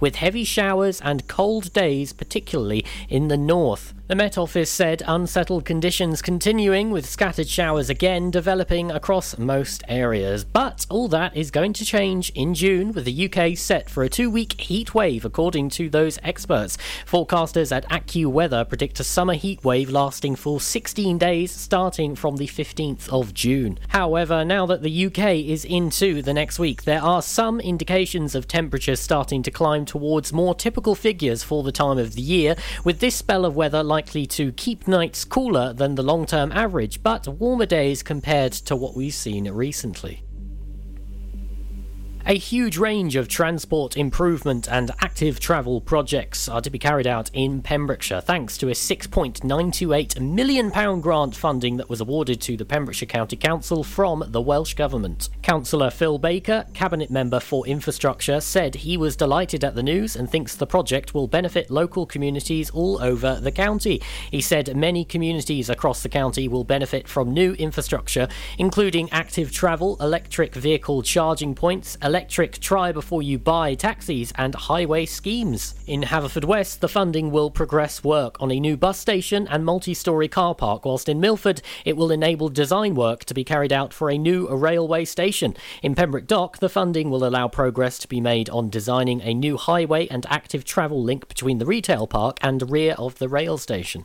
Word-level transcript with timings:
with 0.00 0.16
heavy 0.16 0.44
showers 0.44 1.00
and 1.02 1.28
cold 1.28 1.72
days, 1.72 2.12
particularly 2.12 2.84
in 3.08 3.28
the 3.28 3.36
north. 3.36 3.94
The 4.10 4.16
Met 4.16 4.36
Office 4.36 4.72
said 4.72 5.04
unsettled 5.06 5.64
conditions 5.64 6.20
continuing 6.20 6.90
with 6.90 7.08
scattered 7.08 7.46
showers 7.46 7.88
again 7.88 8.32
developing 8.32 8.90
across 8.90 9.38
most 9.38 9.84
areas. 9.86 10.42
But 10.42 10.84
all 10.90 11.06
that 11.10 11.36
is 11.36 11.52
going 11.52 11.74
to 11.74 11.84
change 11.84 12.30
in 12.30 12.54
June 12.54 12.92
with 12.92 13.04
the 13.04 13.30
UK 13.32 13.56
set 13.56 13.88
for 13.88 14.02
a 14.02 14.08
two 14.08 14.28
week 14.28 14.60
heat 14.60 14.96
wave, 14.96 15.24
according 15.24 15.68
to 15.70 15.88
those 15.88 16.18
experts. 16.24 16.76
Forecasters 17.06 17.70
at 17.70 17.88
AccuWeather 17.88 18.68
predict 18.68 18.98
a 18.98 19.04
summer 19.04 19.34
heat 19.34 19.62
wave 19.62 19.88
lasting 19.88 20.34
for 20.34 20.60
16 20.60 21.16
days 21.16 21.52
starting 21.52 22.16
from 22.16 22.38
the 22.38 22.48
15th 22.48 23.08
of 23.10 23.32
June. 23.32 23.78
However, 23.90 24.44
now 24.44 24.66
that 24.66 24.82
the 24.82 25.06
UK 25.06 25.36
is 25.36 25.64
into 25.64 26.20
the 26.20 26.34
next 26.34 26.58
week, 26.58 26.82
there 26.82 27.00
are 27.00 27.22
some 27.22 27.60
indications 27.60 28.34
of 28.34 28.48
temperatures 28.48 28.98
starting 28.98 29.44
to 29.44 29.52
climb 29.52 29.84
towards 29.90 30.32
more 30.32 30.54
typical 30.54 30.94
figures 30.94 31.42
for 31.42 31.64
the 31.64 31.72
time 31.72 31.98
of 31.98 32.14
the 32.14 32.22
year, 32.22 32.54
with 32.84 33.00
this 33.00 33.16
spell 33.16 33.44
of 33.44 33.56
weather 33.56 33.82
likely 33.82 34.24
to 34.24 34.52
keep 34.52 34.86
nights 34.86 35.24
cooler 35.24 35.72
than 35.72 35.96
the 35.96 36.02
long 36.02 36.26
term 36.26 36.52
average, 36.52 37.02
but 37.02 37.26
warmer 37.26 37.66
days 37.66 38.00
compared 38.00 38.52
to 38.52 38.76
what 38.76 38.94
we've 38.94 39.12
seen 39.12 39.50
recently. 39.50 40.22
A 42.26 42.34
huge 42.34 42.76
range 42.76 43.16
of 43.16 43.28
transport 43.28 43.96
improvement 43.96 44.68
and 44.70 44.90
active 45.00 45.40
travel 45.40 45.80
projects 45.80 46.48
are 46.48 46.60
to 46.60 46.68
be 46.68 46.78
carried 46.78 47.06
out 47.06 47.30
in 47.32 47.62
Pembrokeshire 47.62 48.20
thanks 48.20 48.58
to 48.58 48.68
a 48.68 48.72
£6.928 48.72 50.20
million 50.20 51.00
grant 51.00 51.34
funding 51.34 51.78
that 51.78 51.88
was 51.88 52.00
awarded 52.00 52.40
to 52.42 52.58
the 52.58 52.64
Pembrokeshire 52.66 53.08
County 53.08 53.36
Council 53.36 53.82
from 53.82 54.22
the 54.28 54.40
Welsh 54.40 54.74
Government. 54.74 55.30
Councillor 55.42 55.90
Phil 55.90 56.18
Baker, 56.18 56.66
Cabinet 56.74 57.10
Member 57.10 57.40
for 57.40 57.66
Infrastructure, 57.66 58.40
said 58.40 58.74
he 58.74 58.98
was 58.98 59.16
delighted 59.16 59.64
at 59.64 59.74
the 59.74 59.82
news 59.82 60.14
and 60.14 60.30
thinks 60.30 60.54
the 60.54 60.66
project 60.66 61.14
will 61.14 61.26
benefit 61.26 61.70
local 61.70 62.04
communities 62.04 62.68
all 62.70 63.02
over 63.02 63.40
the 63.40 63.50
county. 63.50 64.00
He 64.30 64.42
said 64.42 64.76
many 64.76 65.06
communities 65.06 65.70
across 65.70 66.02
the 66.02 66.08
county 66.10 66.48
will 66.48 66.64
benefit 66.64 67.08
from 67.08 67.32
new 67.32 67.54
infrastructure, 67.54 68.28
including 68.58 69.10
active 69.10 69.50
travel, 69.50 69.96
electric 70.00 70.54
vehicle 70.54 71.02
charging 71.02 71.54
points, 71.54 71.96
electric 72.10 72.58
try 72.58 72.90
before 72.90 73.22
you 73.22 73.38
buy 73.38 73.72
taxis, 73.72 74.32
and 74.34 74.52
highway 74.56 75.06
schemes. 75.06 75.76
In 75.86 76.02
Haverfordwest, 76.02 76.80
the 76.80 76.88
funding 76.88 77.30
will 77.30 77.52
progress 77.52 78.02
work 78.02 78.34
on 78.42 78.50
a 78.50 78.58
new 78.58 78.76
bus 78.76 78.98
station 78.98 79.46
and 79.46 79.64
multi 79.64 79.94
story 79.94 80.26
car 80.26 80.56
park, 80.56 80.84
whilst 80.84 81.08
in 81.08 81.20
Milford, 81.20 81.62
it 81.84 81.96
will 81.96 82.10
enable 82.10 82.48
design 82.48 82.96
work 82.96 83.24
to 83.26 83.32
be 83.32 83.44
carried 83.44 83.72
out 83.72 83.94
for 83.94 84.10
a 84.10 84.18
new 84.18 84.48
railway 84.48 85.04
station. 85.04 85.54
In 85.84 85.94
Pembroke 85.94 86.26
Dock, 86.26 86.58
the 86.58 86.68
funding 86.68 87.10
will 87.10 87.24
allow 87.24 87.46
progress 87.46 87.96
to 88.00 88.08
be 88.08 88.20
made 88.20 88.50
on 88.50 88.70
designing 88.70 89.20
a 89.22 89.32
new 89.32 89.56
highway 89.56 90.08
and 90.08 90.26
active 90.28 90.64
travel 90.64 91.00
link 91.00 91.28
between 91.28 91.58
the 91.58 91.66
retail 91.66 92.08
park 92.08 92.40
and 92.42 92.72
rear 92.72 92.96
of 92.98 93.20
the 93.20 93.28
rail 93.28 93.56
station. 93.56 94.04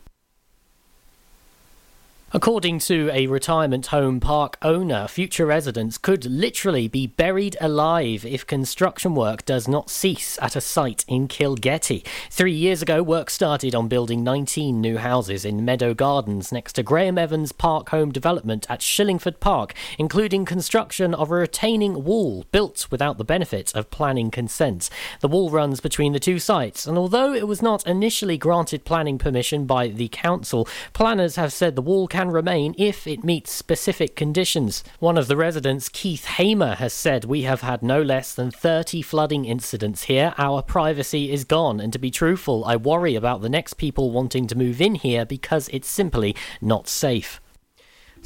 According 2.35 2.79
to 2.79 3.09
a 3.13 3.27
retirement 3.27 3.85
home 3.85 4.19
park 4.19 4.57
owner, 4.61 5.07
future 5.07 5.45
residents 5.45 5.97
could 5.97 6.25
literally 6.25 6.89
be 6.89 7.07
buried 7.07 7.55
alive 7.61 8.25
if 8.25 8.45
construction 8.45 9.15
work 9.15 9.45
does 9.45 9.69
not 9.69 9.89
cease 9.89 10.37
at 10.41 10.57
a 10.57 10.59
site 10.59 11.05
in 11.07 11.29
Kilgetty. 11.29 12.05
Three 12.29 12.51
years 12.51 12.81
ago, 12.81 13.01
work 13.01 13.29
started 13.29 13.73
on 13.73 13.87
building 13.87 14.21
19 14.21 14.81
new 14.81 14.97
houses 14.97 15.45
in 15.45 15.63
Meadow 15.63 15.93
Gardens 15.93 16.51
next 16.51 16.73
to 16.73 16.83
Graham 16.83 17.17
Evans 17.17 17.53
Park 17.53 17.87
Home 17.91 18.11
Development 18.11 18.65
at 18.69 18.81
Shillingford 18.81 19.39
Park, 19.39 19.73
including 19.97 20.43
construction 20.43 21.13
of 21.13 21.31
a 21.31 21.35
retaining 21.35 22.03
wall 22.03 22.43
built 22.51 22.87
without 22.91 23.17
the 23.17 23.23
benefit 23.23 23.73
of 23.73 23.89
planning 23.91 24.29
consent. 24.29 24.89
The 25.21 25.29
wall 25.29 25.51
runs 25.51 25.79
between 25.79 26.11
the 26.11 26.19
two 26.19 26.39
sites, 26.39 26.85
and 26.85 26.97
although 26.97 27.33
it 27.33 27.47
was 27.47 27.61
not 27.61 27.87
initially 27.87 28.37
granted 28.37 28.83
planning 28.83 29.17
permission 29.17 29.65
by 29.65 29.87
the 29.87 30.09
council, 30.09 30.67
planners 30.91 31.37
have 31.37 31.53
said 31.53 31.77
the 31.77 31.81
wall 31.81 32.09
can 32.09 32.24
remain 32.31 32.75
if 32.77 33.07
it 33.07 33.23
meets 33.23 33.51
specific 33.51 34.15
conditions. 34.15 34.83
One 34.99 35.17
of 35.17 35.27
the 35.27 35.37
residents, 35.37 35.89
Keith 35.89 36.25
Hamer, 36.25 36.75
has 36.75 36.93
said, 36.93 37.25
We 37.25 37.43
have 37.43 37.61
had 37.61 37.83
no 37.83 38.01
less 38.01 38.33
than 38.33 38.51
30 38.51 39.01
flooding 39.01 39.45
incidents 39.45 40.03
here. 40.03 40.33
Our 40.37 40.61
privacy 40.61 41.31
is 41.31 41.43
gone, 41.43 41.79
and 41.79 41.93
to 41.93 41.99
be 41.99 42.11
truthful, 42.11 42.65
I 42.65 42.75
worry 42.75 43.15
about 43.15 43.41
the 43.41 43.49
next 43.49 43.75
people 43.75 44.11
wanting 44.11 44.47
to 44.47 44.57
move 44.57 44.81
in 44.81 44.95
here 44.95 45.25
because 45.25 45.69
it's 45.69 45.89
simply 45.89 46.35
not 46.61 46.87
safe. 46.87 47.39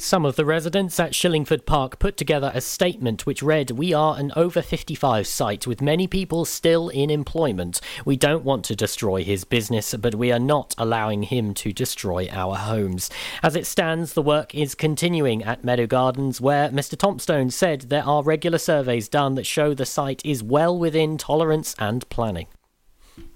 Some 0.00 0.24
of 0.24 0.36
the 0.36 0.46
residents 0.46 0.98
at 0.98 1.12
Shillingford 1.12 1.66
Park 1.66 1.98
put 1.98 2.16
together 2.16 2.50
a 2.54 2.62
statement 2.62 3.26
which 3.26 3.42
read 3.42 3.70
We 3.70 3.92
are 3.92 4.16
an 4.16 4.32
over 4.34 4.62
55 4.62 5.26
site 5.26 5.66
with 5.66 5.82
many 5.82 6.06
people 6.06 6.46
still 6.46 6.88
in 6.88 7.10
employment. 7.10 7.82
We 8.06 8.16
don't 8.16 8.42
want 8.42 8.64
to 8.64 8.74
destroy 8.74 9.22
his 9.22 9.44
business, 9.44 9.94
but 9.94 10.14
we 10.14 10.32
are 10.32 10.38
not 10.38 10.74
allowing 10.78 11.24
him 11.24 11.52
to 11.54 11.74
destroy 11.74 12.28
our 12.30 12.56
homes. 12.56 13.10
As 13.42 13.54
it 13.54 13.66
stands, 13.66 14.14
the 14.14 14.22
work 14.22 14.54
is 14.54 14.74
continuing 14.74 15.42
at 15.42 15.64
Meadow 15.64 15.86
Gardens, 15.86 16.40
where 16.40 16.70
Mr. 16.70 16.96
Tompstone 16.96 17.50
said 17.52 17.82
there 17.82 18.06
are 18.06 18.22
regular 18.22 18.58
surveys 18.58 19.06
done 19.06 19.34
that 19.34 19.46
show 19.46 19.74
the 19.74 19.84
site 19.84 20.22
is 20.24 20.42
well 20.42 20.76
within 20.78 21.18
tolerance 21.18 21.76
and 21.78 22.08
planning. 22.08 22.46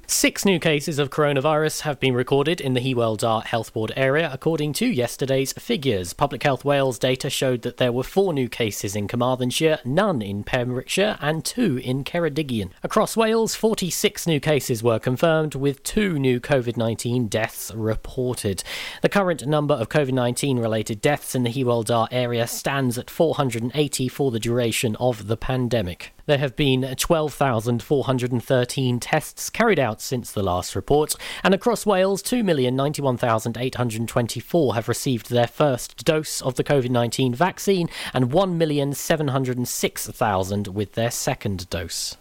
Six 0.07 0.45
new 0.45 0.61
cases 0.61 0.99
of 0.99 1.09
coronavirus 1.09 1.81
have 1.81 1.99
been 1.99 2.15
recorded 2.15 2.61
in 2.61 2.75
the 2.75 2.81
Hywel 2.81 3.19
Dda 3.19 3.45
Health 3.45 3.73
Board 3.73 3.91
area, 3.97 4.29
according 4.31 4.75
to 4.75 4.87
yesterday's 4.87 5.55
figures. 5.55 6.13
Public 6.13 6.43
Health 6.43 6.63
Wales 6.63 6.99
data 6.99 7.31
showed 7.31 7.63
that 7.63 7.79
there 7.79 7.91
were 7.91 8.03
four 8.03 8.35
new 8.35 8.47
cases 8.47 8.95
in 8.95 9.09
Carmarthenshire, 9.09 9.79
none 9.83 10.21
in 10.21 10.45
Pembrokeshire, 10.45 11.17
and 11.23 11.43
two 11.43 11.79
in 11.79 12.05
Ceredigion. 12.05 12.71
Across 12.83 13.17
Wales, 13.17 13.55
46 13.55 14.27
new 14.27 14.41
cases 14.41 14.83
were 14.83 14.99
confirmed, 14.99 15.55
with 15.55 15.83
two 15.83 16.19
new 16.19 16.39
COVID 16.39 16.77
19 16.77 17.29
deaths 17.29 17.73
reported. 17.75 18.63
The 19.01 19.09
current 19.09 19.47
number 19.47 19.75
of 19.75 19.89
COVID 19.89 20.13
19 20.13 20.59
related 20.59 21.01
deaths 21.01 21.35
in 21.35 21.45
the 21.45 21.51
Hywel 21.51 21.83
Dda 21.83 22.09
area 22.11 22.47
stands 22.47 22.99
at 22.99 23.09
480 23.09 24.09
for 24.09 24.31
the 24.31 24.41
duration 24.41 24.97
of 24.97 25.29
the 25.29 25.39
pandemic. 25.39 26.13
There 26.27 26.39
have 26.39 26.57
been 26.57 26.95
12,413 26.97 29.01
tests 29.01 29.51
carried 29.51 29.79
out 29.79 29.94
since 30.01 30.33
the 30.33 30.43
last 30.43 30.75
report, 30.77 31.15
and 31.43 31.55
across 31.55 31.87
Wales, 31.87 32.23
2,091,824 32.23 34.75
have 34.75 34.89
received 34.89 35.31
their 35.31 35.47
first 35.47 36.05
dose 36.05 36.43
of 36.43 36.57
the 36.57 36.65
COVID 36.65 36.91
19 36.91 37.35
vaccine, 37.35 37.89
and 38.13 38.31
1,706,000 38.31 40.69
with 40.69 40.93
their 40.93 41.11
second 41.11 41.71
dose. 41.71 42.19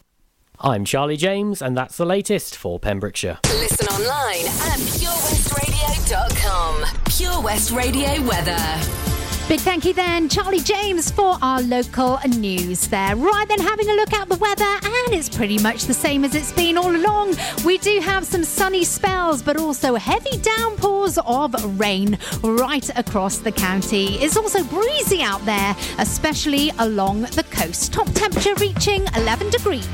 I'm 0.60 0.86
Charlie 0.86 1.18
James, 1.18 1.62
and 1.62 1.76
that's 1.76 1.98
the 1.98 2.06
latest 2.06 2.56
for 2.56 2.80
Pembrokeshire. 2.80 3.40
Listen 3.46 3.88
online 3.88 4.46
at 4.46 4.80
purewestradio.com. 4.80 6.86
Pure 7.10 7.42
West 7.42 7.72
Radio 7.72 8.22
weather. 8.22 9.13
Big 9.50 9.60
thank 9.60 9.84
you 9.84 9.94
then, 9.94 10.30
Charlie 10.30 10.62
James, 10.62 11.12
for 11.12 11.38
our 11.42 11.62
local 11.62 12.18
news 12.30 12.88
there. 12.88 13.14
Right 13.18 13.46
then, 13.50 13.60
having 13.60 13.90
a 13.90 13.94
look 13.94 14.14
at 14.14 14.30
the 14.30 14.38
weather, 14.38 14.64
and 14.64 15.14
it's 15.14 15.28
pretty 15.28 15.60
much 15.60 15.84
the 15.84 15.94
same 15.94 16.24
as 16.24 16.34
it's 16.34 16.54
been 16.54 16.78
all 16.78 16.96
along. 16.96 17.36
We 17.66 17.78
do 17.78 18.00
have 18.00 18.26
some 18.26 18.46
sunny 18.46 18.86
spells, 18.86 19.44
but 19.44 19.58
also 19.58 19.96
heavy 19.96 20.38
downpours 20.38 21.18
of 21.26 21.78
rain 21.78 22.18
right 22.42 22.90
across 22.98 23.38
the 23.40 23.52
county. 23.52 24.16
It's 24.16 24.38
also 24.38 24.64
breezy 24.64 25.22
out 25.22 25.44
there, 25.46 25.76
especially 26.00 26.72
along 26.80 27.24
the 27.24 27.46
coast. 27.52 27.92
Top 27.92 28.08
temperature 28.14 28.56
reaching 28.56 29.06
11 29.14 29.50
degrees. 29.50 29.88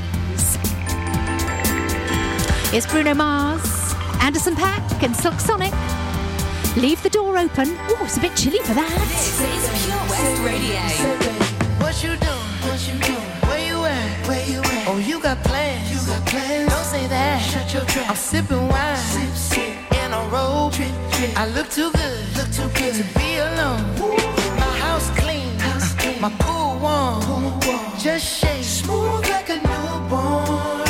It's 2.72 2.86
Bruno 2.86 3.14
Mars, 3.14 3.94
Anderson 4.20 4.54
Paak, 4.54 5.02
and 5.02 5.14
Silk 5.14 5.40
Sonic. 5.40 5.74
Leave 6.76 7.02
the 7.02 7.10
door 7.10 7.36
open. 7.36 7.76
Oh, 7.88 7.98
it's 8.02 8.16
a 8.16 8.20
bit 8.20 8.36
chilly 8.36 8.60
for 8.60 8.74
that. 8.74 8.88
This 9.08 9.40
is 9.40 9.84
Pure 9.84 9.98
West 10.08 10.40
Radio. 10.46 10.80
What 11.82 11.98
you 12.02 12.14
doing? 12.14 12.50
What 12.62 12.80
you 12.86 12.94
doing? 13.00 13.30
Where 13.48 13.66
you 13.66 13.84
at? 13.84 14.28
Where 14.28 14.46
you 14.46 14.60
at? 14.60 14.86
Oh, 14.86 14.98
you 14.98 15.20
got 15.20 15.42
plans. 15.42 15.90
You 15.90 15.98
got 16.06 16.24
plans. 16.26 16.70
Don't 16.70 16.84
say 16.84 17.08
that. 17.08 17.42
Shut 17.42 17.74
your 17.74 17.84
trap. 17.86 18.10
I'm 18.10 18.16
sipping 18.16 18.68
wine. 18.68 18.96
Sip, 18.96 19.34
sip. 19.34 19.92
In 20.04 20.12
a 20.12 20.22
robe. 20.30 20.72
Trip, 20.72 20.94
trip. 21.10 21.36
I 21.36 21.48
look 21.48 21.68
too 21.70 21.90
good. 21.90 22.36
Look 22.36 22.50
too 22.52 22.68
good 22.78 22.94
to 22.94 23.18
be 23.18 23.38
alone. 23.38 23.82
My 24.56 24.78
house 24.78 25.10
clean. 25.18 25.58
House 25.58 25.92
clean. 25.94 26.20
My 26.20 26.30
pool 26.38 26.78
warm. 26.78 27.20
Pool 27.22 27.50
warm. 27.66 27.98
Just 27.98 28.24
shake. 28.24 28.62
Smooth 28.62 29.28
like 29.28 29.50
a 29.50 29.56
newborn. 29.56 30.89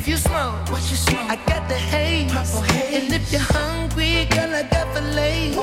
If 0.00 0.08
you 0.08 0.16
smoke, 0.16 0.70
what 0.70 0.80
you 0.90 0.96
smoke? 0.96 1.28
I 1.28 1.36
got 1.44 1.68
the 1.68 1.74
haze. 1.74 2.32
Purple 2.32 2.62
haze. 2.72 3.02
And 3.02 3.12
if 3.12 3.30
you're 3.30 3.42
hungry, 3.42 4.24
girl, 4.30 4.54
I 4.54 4.62
got 4.62 4.88
fillets. 4.94 5.58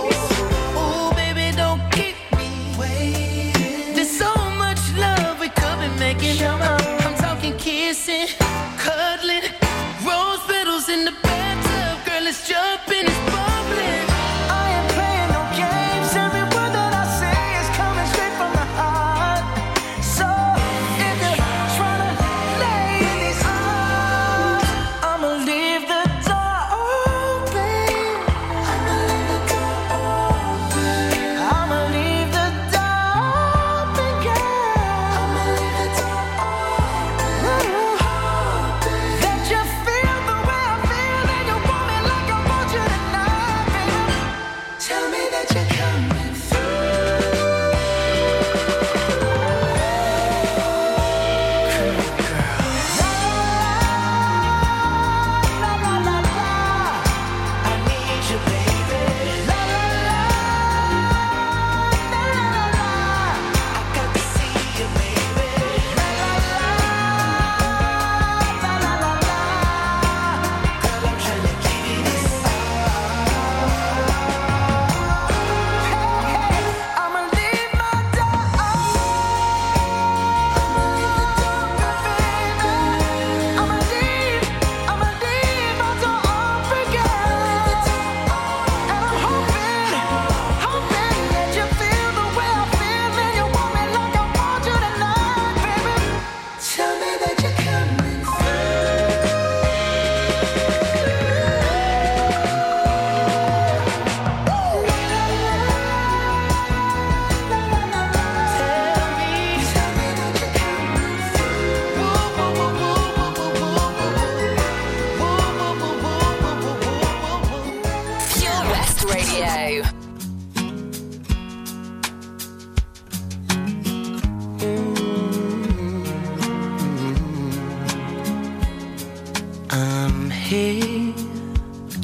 Ooh, 0.78 1.10
baby, 1.16 1.58
don't 1.58 1.82
keep 1.92 2.14
me 2.38 2.48
waiting. 2.78 3.96
There's 3.96 4.16
so 4.16 4.32
much 4.62 4.78
love 4.96 5.40
we 5.40 5.50
could 5.50 5.80
be 5.82 5.90
making. 5.98 6.38
I'm 6.46 7.16
talking 7.16 7.58
kissing, 7.58 8.28
cuddling, 8.78 9.50
rose 10.06 10.44
petals 10.46 10.88
in 10.88 11.06
the 11.06 11.14
bathtub. 11.24 12.06
Girl, 12.06 12.22
let's 12.22 12.48
jump 12.48 12.88
in, 12.90 13.08
it's 13.08 13.17
bubbling. 13.17 13.17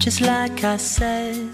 Just 0.03 0.19
like 0.19 0.65
I 0.65 0.75
said. 0.75 1.49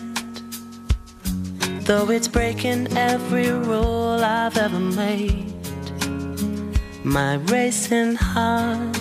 Though 1.82 2.10
it's 2.10 2.28
breaking 2.28 2.98
every 2.98 3.52
rule 3.52 4.24
I've 4.24 4.58
ever 4.58 4.80
made, 4.80 5.54
my 7.04 7.36
racing 7.36 8.16
heart 8.16 8.98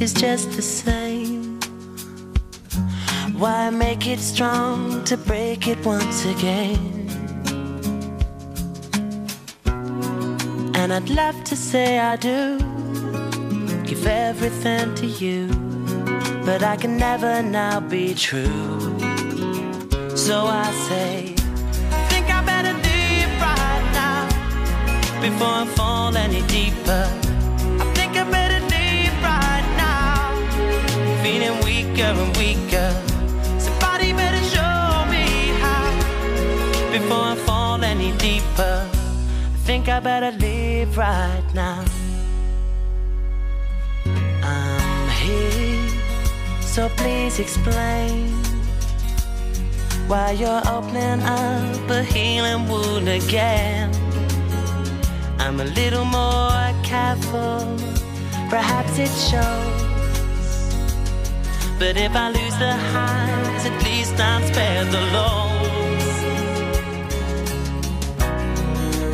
is 0.00 0.14
just 0.14 0.52
the 0.52 0.62
same. 0.62 1.60
Why 3.36 3.68
make 3.68 4.06
it 4.06 4.20
strong 4.20 5.04
to 5.04 5.18
break 5.18 5.68
it 5.68 5.84
once 5.84 6.24
again? 6.24 6.80
And 10.74 10.94
I'd 10.94 11.10
love 11.10 11.44
to 11.44 11.56
say 11.56 11.98
I 11.98 12.16
do 12.16 12.56
give 13.84 14.06
everything 14.06 14.94
to 14.94 15.06
you, 15.06 15.63
but 16.44 16.62
I 16.62 16.76
can 16.76 16.96
never 16.96 17.42
now 17.42 17.80
be 17.80 18.14
true. 18.14 18.98
So 20.14 20.46
I 20.46 20.70
say, 20.88 21.34
think 22.10 22.26
I 22.30 22.40
better 22.44 22.74
leave 22.88 23.32
right 23.50 23.86
now 24.02 24.28
before 25.20 25.54
I 25.62 25.66
fall 25.76 26.16
any 26.16 26.42
deeper. 26.46 27.06
I 27.82 27.84
think 27.96 28.16
I 28.16 28.24
better 28.30 28.60
leave 28.74 29.14
right 29.32 29.66
now, 29.76 30.32
feeling 31.22 31.56
weaker 31.64 32.10
and 32.22 32.36
weaker. 32.36 32.90
Somebody 33.58 34.12
better 34.12 34.44
show 34.54 35.04
me 35.14 35.26
how 35.62 35.88
before 36.92 37.24
I 37.32 37.36
fall 37.46 37.82
any 37.82 38.12
deeper. 38.18 38.76
I 39.54 39.58
think 39.66 39.88
I 39.88 39.98
better 40.00 40.32
leave 40.32 40.96
right 40.96 41.48
now. 41.54 41.84
I'm 44.42 45.08
here, 45.20 45.73
so 46.74 46.88
please 46.96 47.38
explain 47.38 48.32
why 50.08 50.32
you're 50.32 50.62
opening 50.66 51.22
up 51.22 51.88
a 51.88 52.02
healing 52.02 52.68
wound 52.68 53.08
again. 53.08 53.88
I'm 55.38 55.60
a 55.60 55.66
little 55.66 56.04
more 56.04 56.66
careful, 56.82 57.60
perhaps 58.50 58.98
it 58.98 59.14
shows. 59.28 59.82
But 61.78 61.96
if 61.96 62.16
I 62.16 62.30
lose 62.30 62.56
the 62.58 62.74
highs, 62.92 63.66
at 63.70 63.76
least 63.84 64.18
I'm 64.18 64.42
spared 64.52 64.88
the 64.88 65.04
lows. 65.16 66.16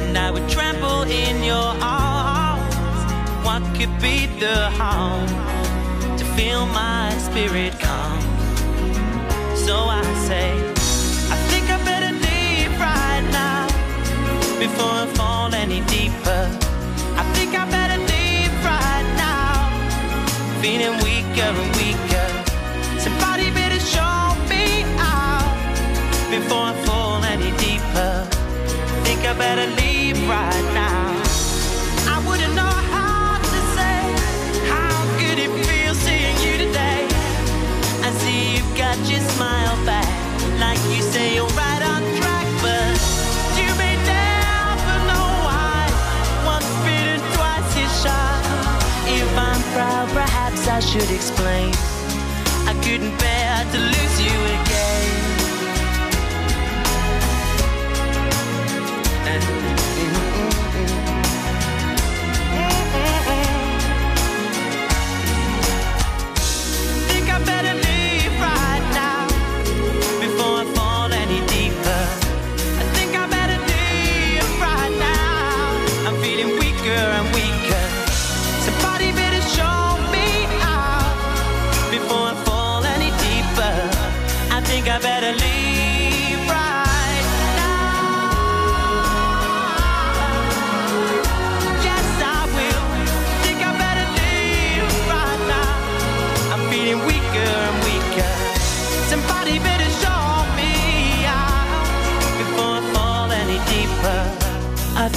And 0.07 0.17
I 0.17 0.31
would 0.31 0.49
trample 0.49 1.02
in 1.02 1.45
your 1.45 1.71
arms. 1.83 2.75
What 3.45 3.62
could 3.76 3.95
be 4.00 4.29
the 4.40 4.71
harm 4.71 5.40
feel 6.37 6.67
my 6.67 7.11
spirit 7.19 7.79
calm? 7.81 8.21
So 9.55 9.77
I 9.77 10.03
say, 10.29 10.51
I 11.35 11.37
think 11.51 11.65
I 11.71 11.79
better 11.85 12.13
leave 12.27 12.73
right 12.79 13.25
now 13.33 13.67
before 14.59 14.95
I 15.05 15.07
fall 15.15 15.55
any 15.55 15.81
deeper. 15.87 16.43
I 17.21 17.25
think 17.35 17.55
I 17.55 17.65
better 17.71 17.99
leave 18.13 18.55
right 18.65 19.09
now, 19.27 19.53
feeling 20.63 20.97
weaker 21.05 21.51
and 21.63 21.71
weaker. 21.81 22.29
Somebody 22.99 23.51
better 23.51 23.81
show 23.81 24.19
me 24.53 24.85
out 24.99 25.55
before 26.31 26.67
I 26.73 26.75
fall 26.87 27.25
any 27.25 27.51
deeper. 27.57 28.13
I 28.95 29.01
think 29.05 29.21
I 29.25 29.33
better 29.35 29.67
leave 29.81 30.19
right 30.29 30.65
now. 30.65 30.70
Should 50.81 51.11
explain. 51.11 51.73
I 52.67 52.75
couldn't 52.83 53.17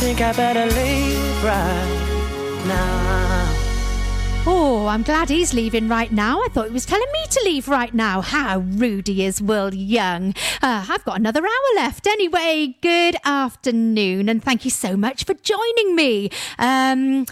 think 0.04 0.20
I 0.20 0.34
better 0.34 0.66
leave 0.66 1.44
right 1.46 2.64
now. 2.68 3.54
Oh, 4.46 4.88
I'm 4.88 5.02
glad 5.02 5.30
he's 5.30 5.54
leaving 5.54 5.88
right 5.88 6.12
now. 6.12 6.42
I 6.42 6.50
thought 6.50 6.68
he 6.68 6.74
was 6.74 6.86
telling 6.86 7.10
me 7.14 7.26
to 7.30 7.42
leave 7.46 7.70
right 7.70 7.94
now. 7.94 8.20
How 8.20 8.60
rude 8.60 9.08
he 9.08 9.24
is, 9.24 9.42
Will 9.42 9.74
Young. 9.74 10.34
Uh, 10.62 10.86
I've 10.90 11.06
got 11.06 11.20
another 11.20 11.40
hour 11.46 11.76
left. 11.76 12.06
Anyway, 12.06 12.76
good 12.82 13.16
afternoon, 13.24 14.28
and 14.28 14.44
thank 14.44 14.66
you 14.66 14.72
so 14.72 14.98
much 14.98 15.24
for 15.24 15.36
joining 15.36 15.96
me. 15.96 16.30
Um, 16.60 17.26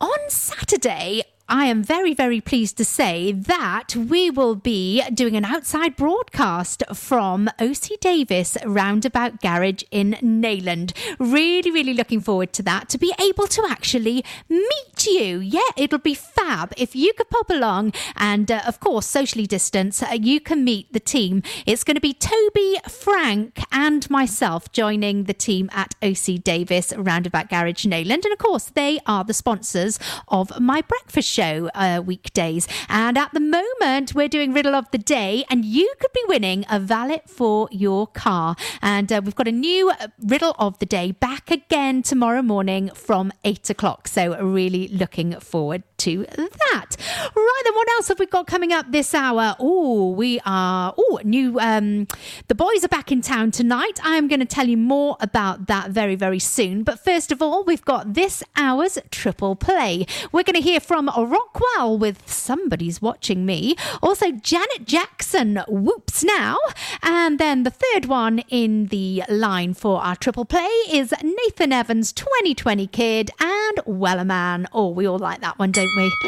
on 0.00 0.18
Saturday, 0.28 1.22
I 1.50 1.64
am 1.64 1.82
very, 1.82 2.12
very 2.12 2.42
pleased 2.42 2.76
to 2.76 2.84
say 2.84 3.32
that 3.32 3.96
we 3.96 4.30
will 4.30 4.54
be 4.54 5.02
doing 5.14 5.34
an 5.34 5.46
outside 5.46 5.96
broadcast 5.96 6.82
from 6.92 7.48
OC 7.58 7.98
Davis 8.02 8.58
Roundabout 8.66 9.40
Garage 9.40 9.82
in 9.90 10.18
Neyland. 10.20 10.92
Really, 11.18 11.70
really 11.70 11.94
looking 11.94 12.20
forward 12.20 12.52
to 12.52 12.62
that, 12.64 12.90
to 12.90 12.98
be 12.98 13.14
able 13.18 13.46
to 13.46 13.66
actually 13.66 14.22
meet 14.50 15.06
you. 15.06 15.38
Yeah, 15.38 15.60
it'll 15.74 15.98
be 15.98 16.12
fab. 16.48 16.72
If 16.76 16.96
you 16.96 17.12
could 17.12 17.30
pop 17.30 17.50
along 17.50 17.92
and, 18.16 18.50
uh, 18.50 18.62
of 18.66 18.80
course, 18.80 19.06
socially 19.06 19.46
distance, 19.46 20.02
uh, 20.02 20.16
you 20.30 20.40
can 20.40 20.64
meet 20.64 20.92
the 20.92 21.00
team. 21.00 21.42
It's 21.66 21.84
going 21.84 21.96
to 21.96 22.00
be 22.00 22.14
Toby, 22.14 22.76
Frank, 22.88 23.60
and 23.70 24.08
myself 24.10 24.72
joining 24.72 25.24
the 25.24 25.34
team 25.34 25.68
at 25.72 25.94
OC 26.02 26.42
Davis 26.42 26.92
Roundabout 26.96 27.48
Garage 27.50 27.84
Neyland. 27.84 28.24
And, 28.24 28.32
of 28.32 28.38
course, 28.38 28.66
they 28.74 29.00
are 29.06 29.24
the 29.24 29.34
sponsors 29.34 29.98
of 30.28 30.58
my 30.58 30.80
breakfast 30.80 31.28
show 31.28 31.70
uh, 31.74 32.02
weekdays. 32.04 32.66
And 32.88 33.18
at 33.18 33.32
the 33.34 33.40
moment, 33.40 34.14
we're 34.14 34.28
doing 34.28 34.54
Riddle 34.54 34.74
of 34.74 34.90
the 34.90 34.98
Day, 34.98 35.44
and 35.50 35.64
you 35.64 35.92
could 36.00 36.12
be 36.12 36.24
winning 36.28 36.64
a 36.70 36.80
valet 36.80 37.22
for 37.26 37.68
your 37.70 38.06
car. 38.06 38.56
And 38.80 39.12
uh, 39.12 39.20
we've 39.22 39.34
got 39.34 39.48
a 39.48 39.52
new 39.52 39.90
uh, 39.90 40.08
Riddle 40.24 40.54
of 40.58 40.78
the 40.78 40.86
Day 40.86 41.12
back 41.12 41.50
again 41.50 42.02
tomorrow 42.02 42.42
morning 42.42 42.90
from 42.94 43.32
8 43.44 43.70
o'clock. 43.70 44.08
So, 44.08 44.22
really 44.42 44.88
looking 44.88 45.38
forward 45.40 45.82
to 45.98 46.26
that. 46.46 46.96
Right 47.34 47.62
then, 47.64 47.74
what 47.74 47.88
else 47.90 48.08
have 48.08 48.18
we 48.18 48.26
got 48.26 48.46
coming 48.46 48.72
up 48.72 48.90
this 48.90 49.14
hour? 49.14 49.56
Oh, 49.58 50.10
we 50.10 50.40
are, 50.46 50.94
oh, 50.96 51.20
new, 51.24 51.58
um, 51.58 52.06
the 52.48 52.54
boys 52.54 52.84
are 52.84 52.88
back 52.88 53.10
in 53.10 53.20
town 53.20 53.50
tonight. 53.50 53.98
I'm 54.02 54.28
going 54.28 54.40
to 54.40 54.46
tell 54.46 54.68
you 54.68 54.76
more 54.76 55.16
about 55.20 55.66
that 55.66 55.90
very, 55.90 56.14
very 56.14 56.38
soon. 56.38 56.82
But 56.82 57.02
first 57.02 57.32
of 57.32 57.42
all, 57.42 57.64
we've 57.64 57.84
got 57.84 58.14
this 58.14 58.42
hour's 58.56 58.98
triple 59.10 59.56
play. 59.56 60.06
We're 60.32 60.44
going 60.44 60.54
to 60.54 60.60
hear 60.60 60.80
from 60.80 61.08
Rockwell 61.08 61.98
with 61.98 62.28
Somebody's 62.28 63.02
Watching 63.02 63.44
Me. 63.44 63.76
Also, 64.02 64.30
Janet 64.30 64.84
Jackson, 64.84 65.62
Whoops 65.68 66.22
Now. 66.24 66.56
And 67.02 67.38
then 67.38 67.64
the 67.64 67.70
third 67.70 68.06
one 68.06 68.40
in 68.48 68.86
the 68.86 69.24
line 69.28 69.74
for 69.74 70.00
our 70.00 70.16
triple 70.16 70.44
play 70.44 70.68
is 70.90 71.12
Nathan 71.22 71.72
Evans, 71.72 72.12
2020 72.12 72.86
Kid, 72.86 73.30
and 73.40 73.78
Wellerman. 73.78 74.66
Oh, 74.72 74.88
we 74.88 75.06
all 75.06 75.18
like 75.18 75.40
that 75.40 75.58
one, 75.58 75.72
don't 75.72 75.94
we? 75.96 76.27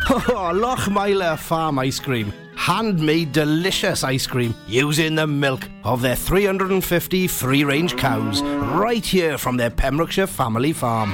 Oh, 0.10 0.52
Lochmeyler 0.54 1.38
Farm 1.38 1.80
Ice 1.80 2.00
Cream. 2.00 2.32
Handmade 2.56 3.34
delicious 3.34 4.06
ice 4.06 4.26
cream 4.26 4.56
using 4.66 5.16
the 5.16 5.28
milk 5.28 5.68
of 5.84 6.02
their 6.02 6.16
350 6.16 7.28
free 7.28 7.66
range 7.66 7.98
cows 7.98 8.42
right 8.42 9.06
here 9.06 9.38
from 9.38 9.58
their 9.58 9.70
Pembrokeshire 9.70 10.28
family 10.28 10.72
farm. 10.72 11.14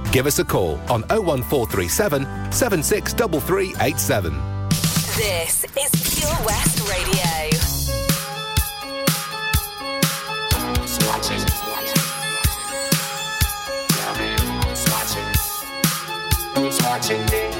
Give 0.11 0.27
us 0.27 0.39
a 0.39 0.43
call 0.43 0.75
on 0.89 1.03
01437 1.03 2.51
763387. 2.51 4.33
This 5.15 5.63
is 5.63 6.19
Pure 6.19 6.37
West 6.45 6.81
Radio. 6.89 7.21
I'm 16.53 17.50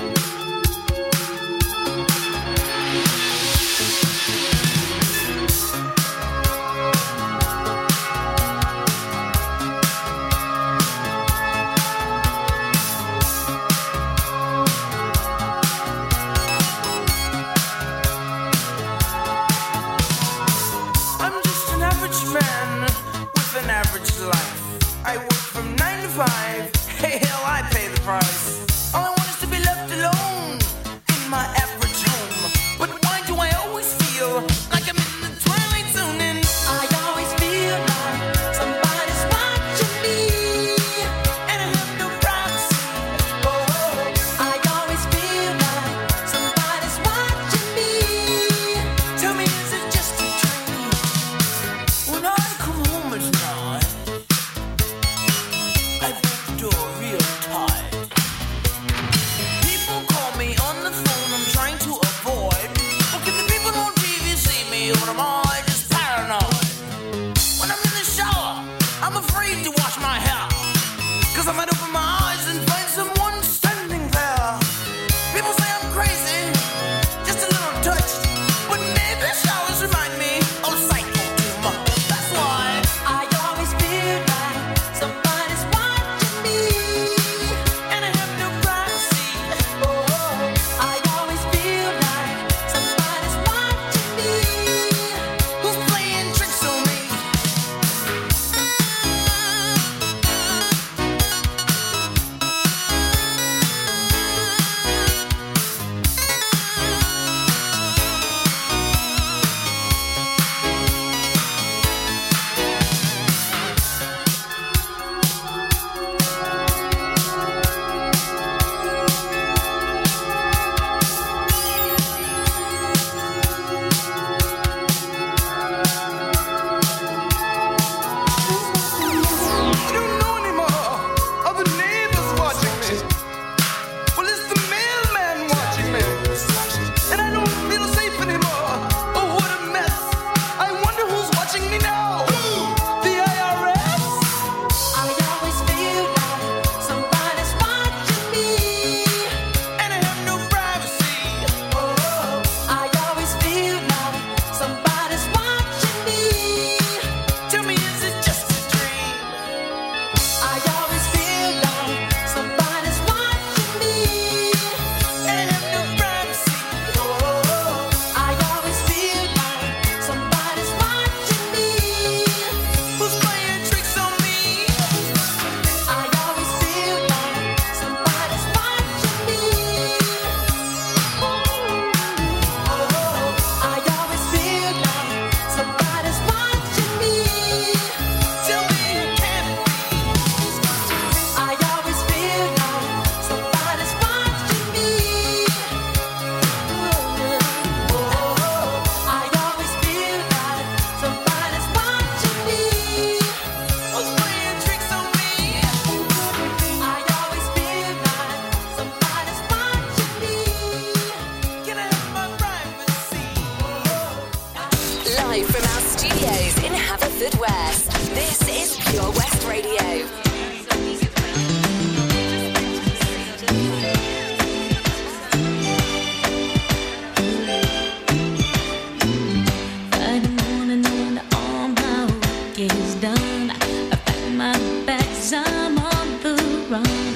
wrong. 236.71 237.11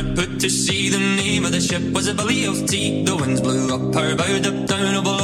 put 0.00 0.40
to 0.40 0.48
sea. 0.48 0.88
the 0.88 0.98
name 0.98 1.44
of 1.44 1.52
the 1.52 1.60
ship 1.60 1.82
was 1.92 2.08
a 2.08 2.14
Billy 2.14 2.46
of 2.46 2.66
Tea. 2.66 3.04
The 3.04 3.14
winds 3.14 3.40
blew 3.40 3.74
up 3.74 3.94
her 3.94 4.16
bow, 4.16 4.38
dipped 4.40 4.68
down, 4.68 4.94
a 4.94 5.02
below. 5.02 5.21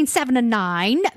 Between 0.00 0.06
7 0.06 0.36
and 0.38 0.48
9, 0.48 0.96
Bill 0.96 1.04
and 1.04 1.09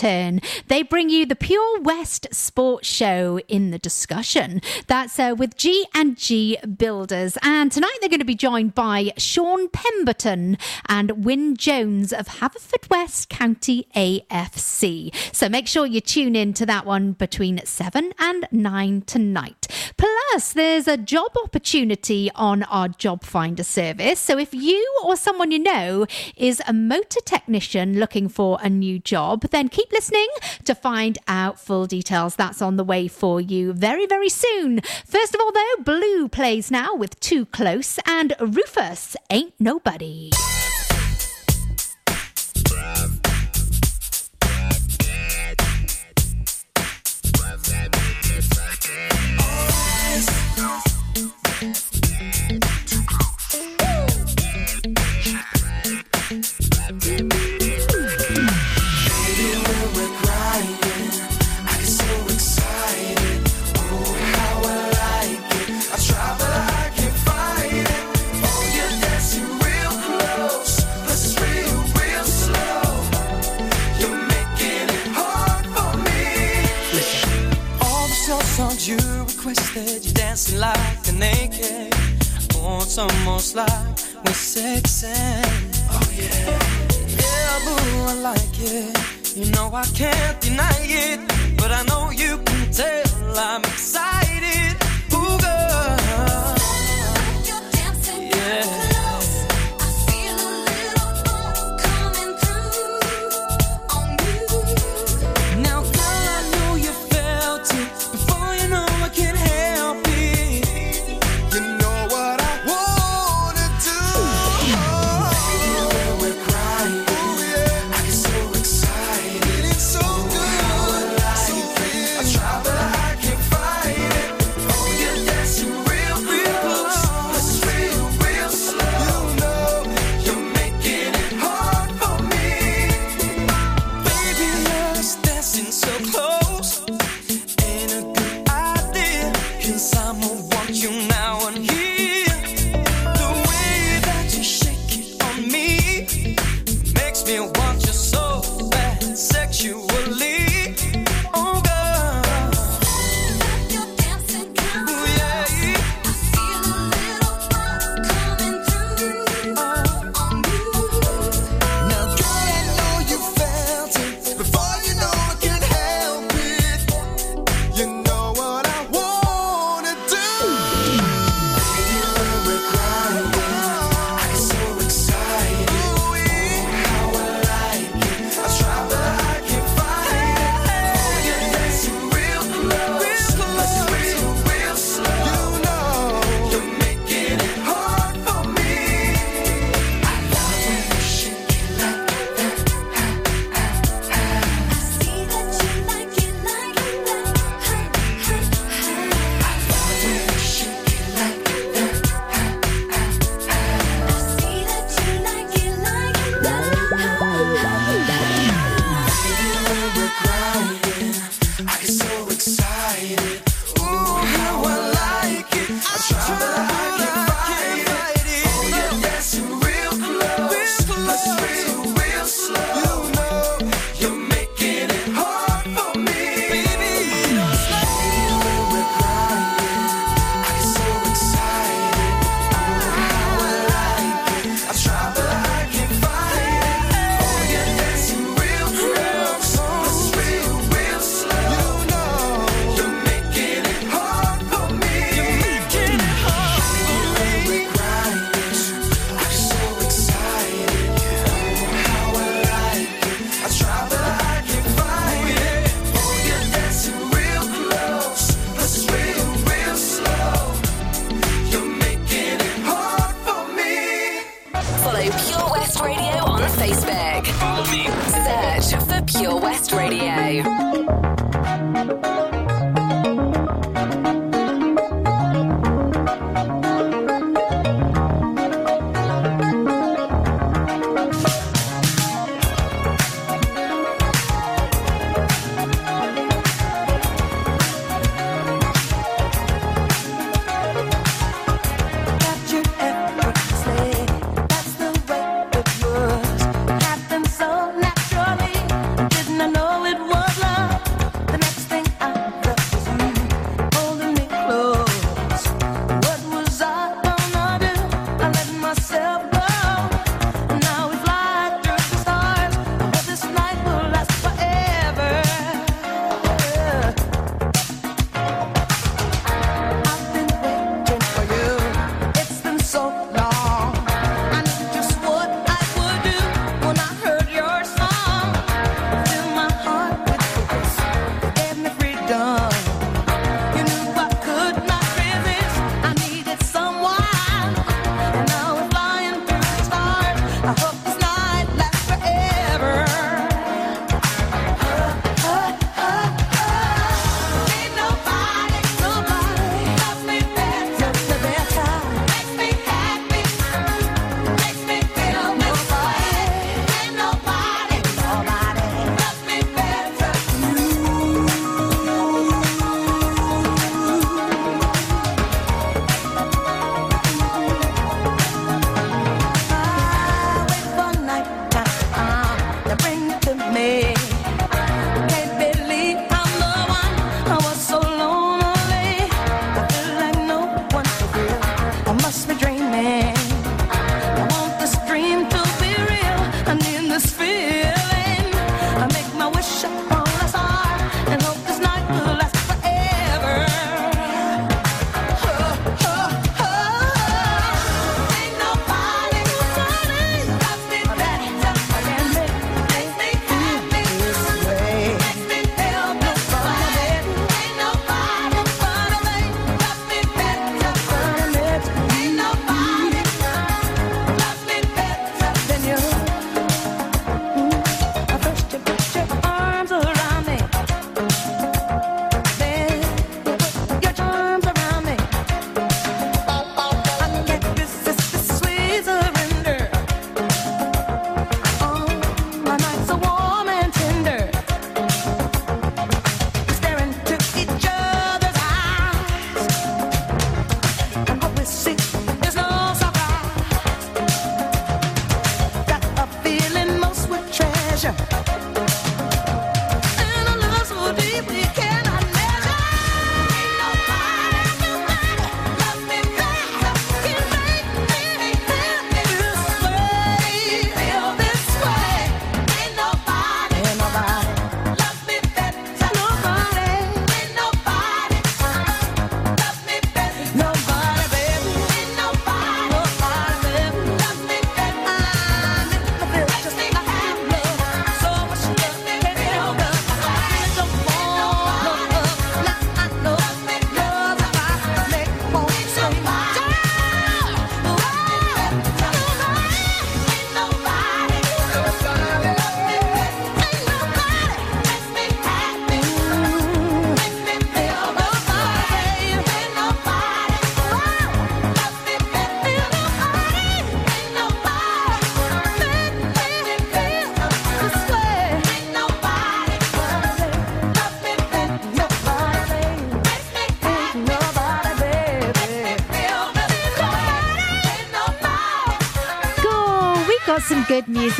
They 0.00 0.82
bring 0.88 1.10
you 1.10 1.26
the 1.26 1.36
Pure 1.36 1.80
West 1.80 2.26
Sports 2.32 2.88
Show 2.88 3.38
in 3.48 3.70
the 3.70 3.78
discussion. 3.78 4.62
That's 4.86 5.18
uh, 5.18 5.34
with 5.36 5.56
G 5.56 5.86
and 5.94 6.16
G 6.16 6.56
Builders. 6.76 7.36
And 7.42 7.70
tonight 7.70 7.98
they're 8.00 8.08
going 8.08 8.20
to 8.20 8.24
be 8.24 8.34
joined 8.34 8.74
by 8.74 9.12
Sean 9.18 9.68
Pemberton 9.68 10.56
and 10.88 11.24
Wyn 11.24 11.54
Jones 11.54 12.14
of 12.14 12.28
Haverfordwest 12.28 13.28
County 13.28 13.88
AFC. 13.94 15.14
So 15.34 15.50
make 15.50 15.66
sure 15.66 15.84
you 15.84 16.00
tune 16.00 16.34
in 16.34 16.54
to 16.54 16.64
that 16.66 16.86
one 16.86 17.12
between 17.12 17.60
7 17.62 18.14
and 18.18 18.48
9 18.50 19.02
tonight. 19.02 19.66
Plus, 19.98 20.54
there's 20.54 20.88
a 20.88 20.96
job 20.96 21.32
opportunity 21.44 22.30
on 22.34 22.62
our 22.64 22.88
Job 22.88 23.22
Finder 23.22 23.64
service. 23.64 24.18
So 24.18 24.38
if 24.38 24.54
you 24.54 24.86
or 25.04 25.16
someone 25.16 25.50
you 25.50 25.58
know 25.58 26.06
is 26.36 26.62
a 26.66 26.72
motor 26.72 27.20
technician 27.24 27.98
looking 27.98 28.28
for 28.28 28.58
a 28.62 28.70
new 28.70 28.98
job, 28.98 29.42
then 29.50 29.68
keep 29.68 29.89
listening 29.92 30.28
to 30.64 30.74
find 30.74 31.18
out 31.28 31.58
full 31.58 31.86
details. 31.86 32.36
That's 32.36 32.62
on 32.62 32.76
the 32.76 32.84
way 32.84 33.08
for 33.08 33.40
you 33.40 33.72
very, 33.72 34.06
very 34.06 34.28
soon. 34.28 34.80
First 35.06 35.34
of 35.34 35.40
all, 35.40 35.52
though, 35.52 35.82
Blue 35.84 36.28
plays 36.28 36.70
now 36.70 36.94
with 36.94 37.18
Too 37.20 37.46
Close 37.46 37.98
and 38.06 38.34
Rufus 38.40 39.16
Ain't 39.30 39.54
Nobody. 39.58 40.30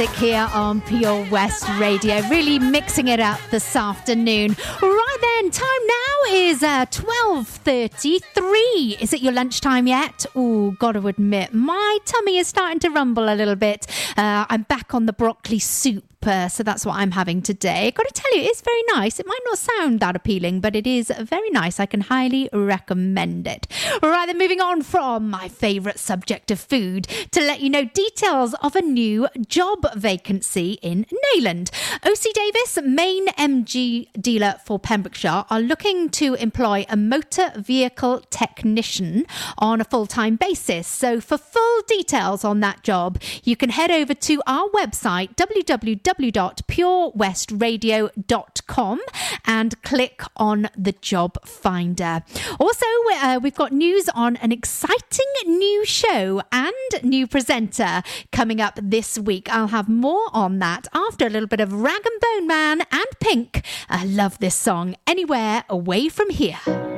music 0.00 0.16
here 0.16 0.48
on 0.54 0.80
Pure 0.80 1.28
West 1.30 1.68
Radio. 1.78 2.22
Really 2.30 2.58
mixing 2.58 3.08
it 3.08 3.20
up 3.20 3.38
this 3.50 3.76
afternoon. 3.76 4.56
Right 4.80 5.16
then, 5.20 5.50
time 5.50 5.86
now 5.86 6.16
is 6.30 6.62
uh, 6.62 6.86
12.33. 6.86 9.02
Is 9.02 9.12
it 9.12 9.20
your 9.20 9.34
lunchtime 9.34 9.86
yet? 9.86 10.24
Oh, 10.34 10.70
gotta 10.78 11.06
admit, 11.06 11.52
my 11.52 11.98
tummy 12.06 12.38
is 12.38 12.46
starting 12.46 12.78
to 12.78 12.88
rumble 12.88 13.28
a 13.28 13.34
little 13.34 13.56
bit. 13.56 13.86
Uh, 14.16 14.46
I'm 14.48 14.62
back 14.62 14.94
on 14.94 15.04
the 15.04 15.12
broccoli 15.12 15.58
soup 15.58 16.09
so 16.22 16.62
that's 16.62 16.85
what 16.85 16.96
I'm 16.96 17.12
having 17.12 17.40
today. 17.40 17.90
Got 17.92 18.06
to 18.06 18.12
tell 18.12 18.37
you, 18.37 18.42
it's 18.42 18.61
very 18.61 18.83
nice. 18.94 19.18
It 19.18 19.26
might 19.26 19.40
not 19.46 19.56
sound 19.56 20.00
that 20.00 20.16
appealing, 20.16 20.61
but 20.61 20.76
it 20.76 20.87
is 20.87 21.11
very 21.18 21.48
nice. 21.48 21.80
I 21.80 21.87
can 21.87 22.02
highly 22.02 22.50
recommend 22.52 23.46
it. 23.46 23.66
Right, 24.02 24.26
then 24.26 24.37
moving 24.37 24.61
on 24.61 24.83
from 24.83 25.30
my 25.30 25.48
favourite 25.48 25.98
subject 25.98 26.50
of 26.50 26.61
food 26.61 27.09
to 27.30 27.40
let 27.40 27.61
you 27.61 27.70
know 27.70 27.87
details 27.87 28.54
of 28.62 28.76
a 28.76 28.83
new 28.83 29.28
job 29.48 29.87
vacancy 29.96 30.72
in 30.83 31.06
Neyland. 31.35 31.70
OC 32.04 32.35
Davis, 32.35 32.78
main 32.85 33.28
MG 33.28 34.09
dealer 34.20 34.56
for 34.64 34.78
Pembrokeshire, 34.78 35.44
are 35.48 35.61
looking 35.61 36.11
to 36.11 36.35
employ 36.35 36.85
a 36.90 36.96
motor 36.98 37.50
vehicle 37.56 38.20
technician 38.28 39.24
on 39.56 39.80
a 39.80 39.85
full 39.85 40.06
time 40.06 40.37
basis. 40.37 40.87
So, 40.87 41.20
for 41.20 41.38
full 41.38 41.83
details 41.87 42.44
on 42.44 42.61
that 42.61 42.83
job, 42.83 43.18
you 43.42 43.56
can 43.56 43.70
head 43.70 43.90
over 43.90 44.12
to 44.12 44.42
our 44.46 44.68
website 44.68 45.35
www.purewestradio.com 46.10 49.00
and 49.44 49.82
click 49.82 50.22
on 50.36 50.68
the 50.76 50.92
job 50.92 51.44
finder. 51.46 52.22
Also, 52.58 52.86
uh, 53.14 53.38
we've 53.42 53.54
got 53.54 53.72
news 53.72 54.08
on 54.10 54.36
an 54.36 54.52
exciting 54.52 55.26
new 55.46 55.84
show 55.84 56.42
and 56.52 56.74
new 57.02 57.26
presenter 57.26 58.02
coming 58.32 58.60
up 58.60 58.78
this 58.82 59.18
week. 59.18 59.48
I'll 59.52 59.68
have 59.68 59.88
more 59.88 60.28
on 60.32 60.58
that 60.60 60.86
after 60.92 61.26
a 61.26 61.30
little 61.30 61.48
bit 61.48 61.60
of 61.60 61.72
Rag 61.72 62.02
and 62.04 62.20
Bone 62.20 62.46
Man 62.46 62.82
and 62.90 63.06
Pink. 63.20 63.64
I 63.88 64.04
love 64.04 64.38
this 64.38 64.54
song, 64.54 64.96
Anywhere 65.06 65.64
Away 65.68 66.08
From 66.08 66.30
Here. 66.30 66.89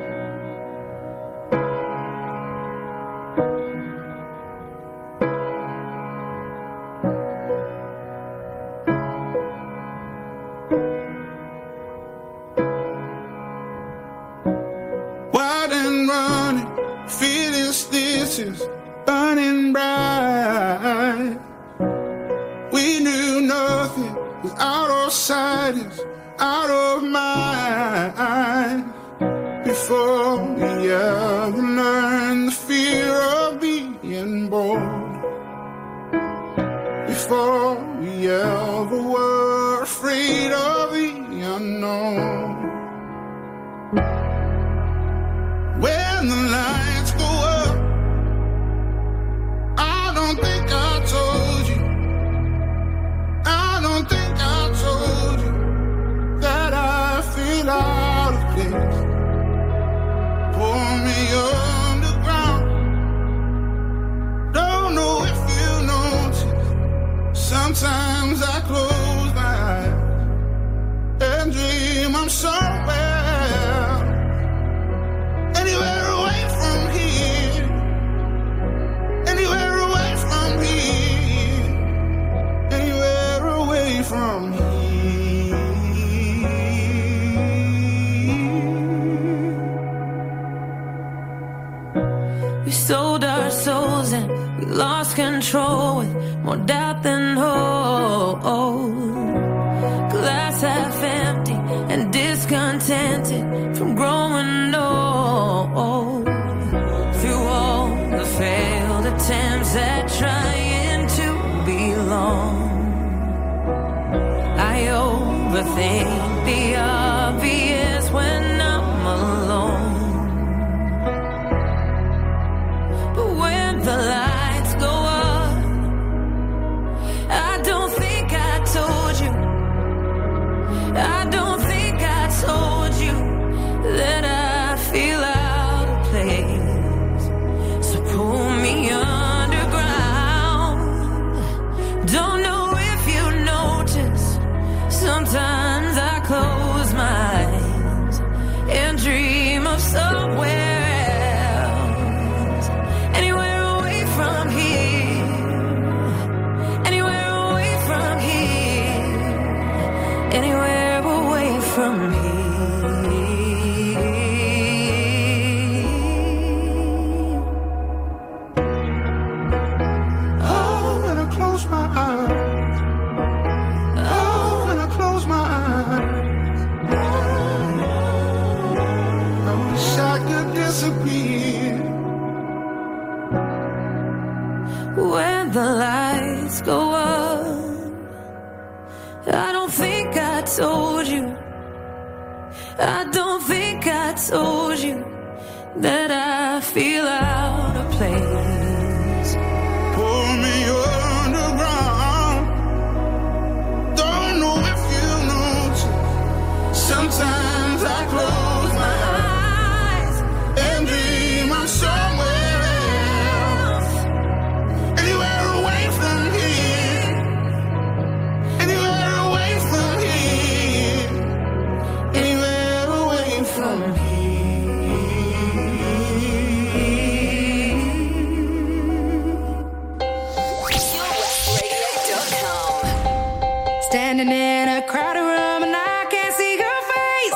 Standing 234.23 234.39
in 234.39 234.69
a 234.69 234.81
crowded 234.87 235.19
room 235.19 235.63
and 235.63 235.75
I 235.75 236.05
can't 236.09 236.33
see 236.33 236.55
your 236.55 236.81
face. 236.93 237.33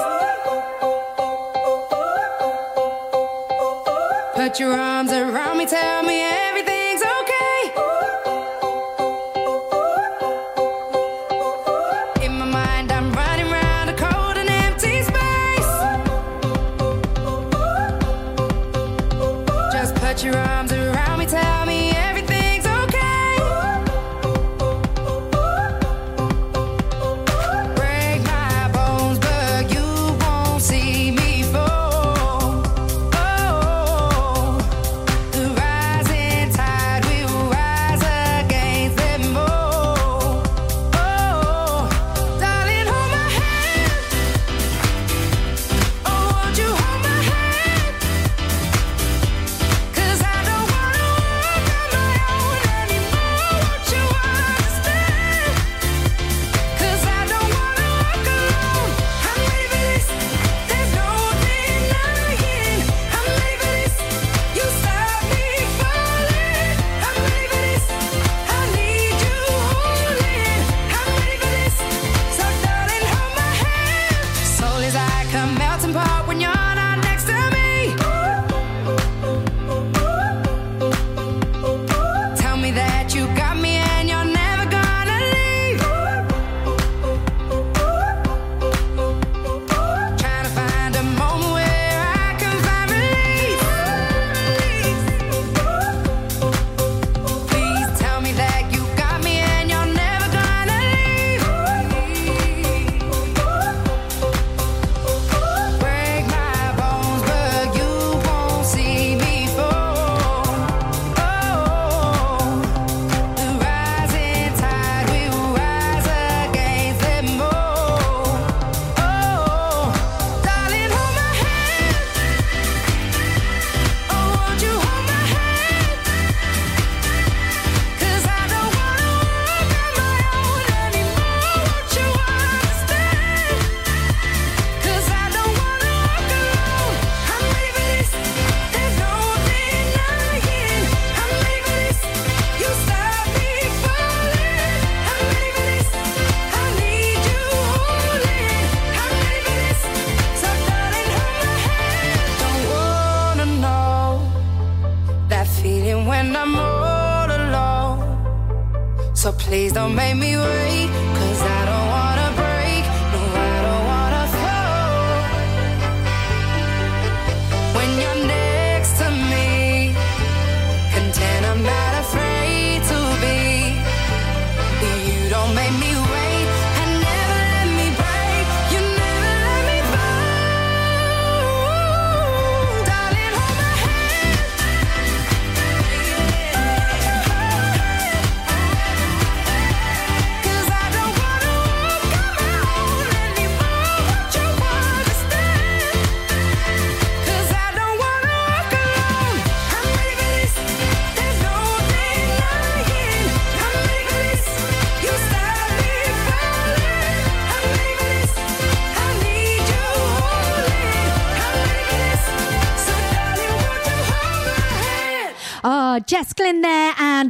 Put 4.36 4.58
your 4.58 4.72
arms 4.72 5.12
around 5.12 5.58
me, 5.58 5.66
tell 5.66 6.04
me 6.04 6.47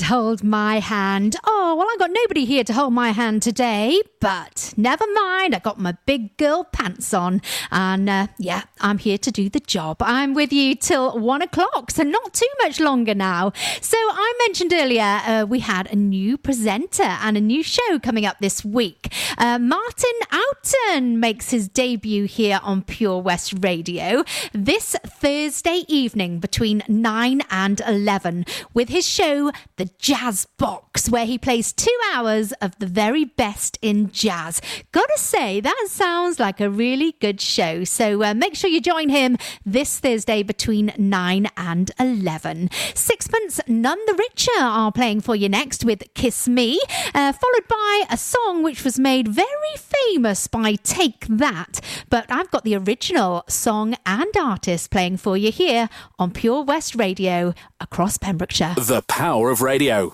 hold 0.07 0.41
my 0.41 0.79
hand. 0.79 1.35
Oh, 1.45 1.75
well, 1.77 1.85
I've 1.91 1.99
got 1.99 2.11
nobody 2.13 2.45
here 2.45 2.63
to 2.63 2.71
hold 2.71 2.93
my 2.93 3.11
hand 3.11 3.41
today, 3.41 4.01
but 4.21 4.73
never 4.77 5.03
mind. 5.13 5.53
I've 5.53 5.63
got 5.63 5.81
my 5.81 5.97
big 6.05 6.37
girl 6.37 6.63
pants 6.63 7.13
on, 7.13 7.41
and 7.71 8.09
uh, 8.09 8.27
yeah, 8.39 8.63
I'm 8.79 8.99
here 8.99 9.17
to 9.17 9.31
do 9.31 9.49
the 9.49 9.59
job. 9.59 9.97
I'm 9.99 10.33
with 10.33 10.53
you 10.53 10.75
till 10.75 11.19
one 11.19 11.41
o'clock, 11.41 11.91
so 11.91 12.03
not 12.03 12.33
too 12.33 12.47
much 12.63 12.79
longer 12.79 13.13
now. 13.13 13.51
So, 13.81 13.97
I 13.97 14.33
mentioned 14.47 14.71
earlier 14.71 15.19
uh, 15.25 15.45
we 15.47 15.59
had 15.59 15.91
a 15.91 15.95
new 15.95 16.37
presenter 16.37 17.03
and 17.03 17.35
a 17.35 17.41
new 17.41 17.61
show 17.61 17.99
coming 17.99 18.25
up 18.25 18.37
this 18.39 18.63
week. 18.63 19.13
Uh, 19.37 19.59
Martin 19.59 20.19
Outen 20.31 21.17
makes 21.17 21.51
his 21.51 21.67
debut 21.67 22.23
here 22.23 22.61
on 22.63 22.81
Pure 22.81 23.19
West 23.23 23.55
Radio 23.59 24.23
this 24.53 24.95
Thursday 25.05 25.83
evening 25.89 26.39
between 26.39 26.81
9 26.87 27.41
and 27.51 27.81
11 27.85 28.45
with 28.73 28.87
his 28.87 29.05
show, 29.05 29.51
The 29.75 29.96
Jazz 29.99 30.47
Where 31.05 31.25
he 31.25 31.37
plays 31.37 31.71
two 31.71 31.95
hours 32.13 32.53
of 32.53 32.77
the 32.79 32.87
very 32.87 33.23
best 33.23 33.77
in 33.83 34.09
jazz. 34.11 34.59
Gotta 34.91 35.17
say, 35.17 35.61
that 35.61 35.85
sounds 35.89 36.39
like 36.39 36.59
a 36.59 36.69
really 36.71 37.13
good 37.21 37.39
show. 37.39 37.83
So 37.83 38.23
uh, 38.23 38.33
make 38.33 38.55
sure 38.55 38.69
you 38.69 38.81
join 38.81 39.09
him 39.09 39.37
this 39.63 39.99
Thursday 39.99 40.41
between 40.41 40.91
9 40.97 41.47
and 41.55 41.91
11. 41.99 42.69
Sixpence 42.95 43.61
None 43.67 43.99
the 44.07 44.15
Richer 44.15 44.59
are 44.59 44.91
playing 44.91 45.21
for 45.21 45.35
you 45.35 45.47
next 45.47 45.85
with 45.85 46.03
Kiss 46.15 46.47
Me, 46.47 46.79
uh, 47.13 47.31
followed 47.31 47.67
by 47.69 48.03
a 48.09 48.17
song 48.17 48.63
which 48.63 48.83
was 48.83 48.99
made 48.99 49.27
very 49.27 49.47
famous 49.77 50.47
by 50.47 50.73
Take 50.75 51.27
That. 51.29 51.79
But 52.09 52.25
I've 52.29 52.51
got 52.51 52.63
the 52.63 52.75
original 52.75 53.43
song 53.47 53.95
and 54.05 54.35
artist 54.35 54.89
playing 54.89 55.17
for 55.17 55.37
you 55.37 55.51
here 55.51 55.89
on 56.17 56.31
Pure 56.31 56.63
West 56.63 56.95
Radio 56.95 57.53
across 57.79 58.17
Pembrokeshire. 58.17 58.73
The 58.75 59.03
power 59.07 59.51
of 59.51 59.61
radio. 59.61 60.13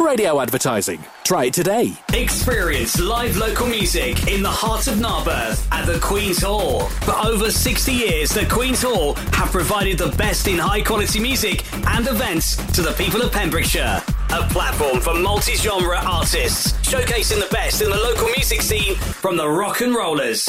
Radio 0.00 0.40
advertising. 0.40 1.02
Try 1.22 1.44
it 1.44 1.54
today. 1.54 1.92
Experience 2.12 3.00
live 3.00 3.36
local 3.36 3.66
music 3.66 4.28
in 4.28 4.42
the 4.42 4.50
heart 4.50 4.86
of 4.88 4.98
Narberth 4.98 5.66
at 5.72 5.86
the 5.86 5.98
Queen's 6.00 6.42
Hall. 6.42 6.80
For 6.80 7.14
over 7.26 7.50
60 7.50 7.92
years, 7.92 8.30
the 8.30 8.44
Queen's 8.46 8.82
Hall 8.82 9.14
have 9.32 9.50
provided 9.50 9.98
the 9.98 10.14
best 10.16 10.48
in 10.48 10.58
high 10.58 10.82
quality 10.82 11.20
music 11.20 11.64
and 11.88 12.06
events 12.06 12.56
to 12.72 12.82
the 12.82 12.92
people 12.92 13.22
of 13.22 13.32
Pembrokeshire. 13.32 14.02
A 14.30 14.42
platform 14.48 15.00
for 15.00 15.14
multi 15.14 15.54
genre 15.54 15.98
artists, 15.98 16.72
showcasing 16.88 17.40
the 17.40 17.48
best 17.52 17.80
in 17.80 17.90
the 17.90 17.96
local 17.96 18.28
music 18.28 18.62
scene 18.62 18.96
from 18.96 19.36
the 19.36 19.48
rock 19.48 19.80
and 19.80 19.94
rollers 19.94 20.44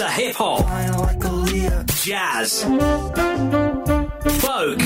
to 0.00 0.08
hip 0.08 0.34
hop, 0.36 0.66
jazz, 2.02 2.62
folk, 4.40 4.78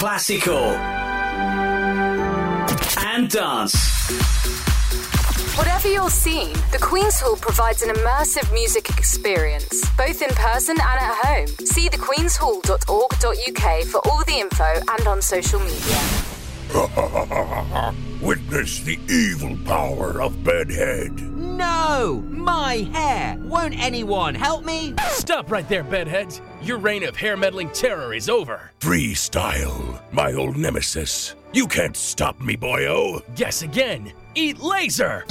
classical, 0.00 0.72
and 3.04 3.28
dance. 3.28 3.74
Whatever 5.58 5.88
your 5.88 6.08
scene, 6.08 6.54
the 6.72 6.78
Queen's 6.80 7.20
Hall 7.20 7.36
provides 7.36 7.82
an 7.82 7.90
immersive 7.90 8.50
music 8.50 8.88
experience, 8.88 9.84
both 9.98 10.22
in 10.22 10.30
person 10.30 10.78
and 10.80 11.00
at 11.02 11.14
home. 11.22 11.48
See 11.66 11.90
thequeenshall.org.uk 11.90 13.84
for 13.88 14.00
all 14.08 14.24
the 14.24 14.40
info 14.40 14.80
and 14.88 15.06
on 15.06 15.20
social 15.20 15.60
media. 15.60 16.00
Witness 18.22 18.80
the 18.80 18.98
evil 19.10 19.54
power 19.66 20.22
of 20.22 20.42
Bedhead. 20.42 21.20
No! 21.20 22.24
My 22.30 22.88
hair! 22.94 23.36
Won't 23.40 23.78
anyone 23.78 24.34
help 24.34 24.64
me? 24.64 24.94
Stop 25.10 25.50
right 25.50 25.68
there, 25.68 25.84
bedheads. 25.84 26.40
Your 26.62 26.76
reign 26.76 27.04
of 27.04 27.16
hair 27.16 27.38
meddling 27.38 27.70
terror 27.70 28.12
is 28.12 28.28
over. 28.28 28.70
Freestyle, 28.80 30.02
my 30.12 30.34
old 30.34 30.58
nemesis. 30.58 31.34
You 31.54 31.66
can't 31.66 31.96
stop 31.96 32.38
me, 32.38 32.54
boyo. 32.54 33.22
Guess 33.34 33.62
again. 33.62 34.12
Eat 34.34 34.58
laser. 34.60 35.24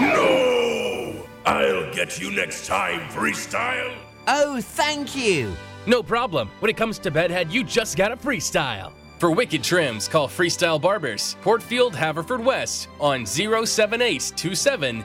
No! 0.00 1.26
I'll 1.44 1.92
get 1.92 2.18
you 2.18 2.30
next 2.30 2.66
time, 2.66 3.00
freestyle. 3.10 3.94
Oh, 4.26 4.58
thank 4.60 5.14
you. 5.14 5.52
No 5.86 6.02
problem. 6.02 6.48
When 6.60 6.70
it 6.70 6.78
comes 6.78 6.98
to 7.00 7.10
bedhead, 7.10 7.52
you 7.52 7.62
just 7.62 7.98
gotta 7.98 8.16
freestyle. 8.16 8.92
For 9.18 9.30
wicked 9.30 9.62
trims, 9.62 10.08
call 10.08 10.28
Freestyle 10.28 10.80
Barbers, 10.80 11.36
Portfield, 11.42 11.92
Haverfordwest 11.92 12.86
on 13.00 13.26
07827 13.26 15.04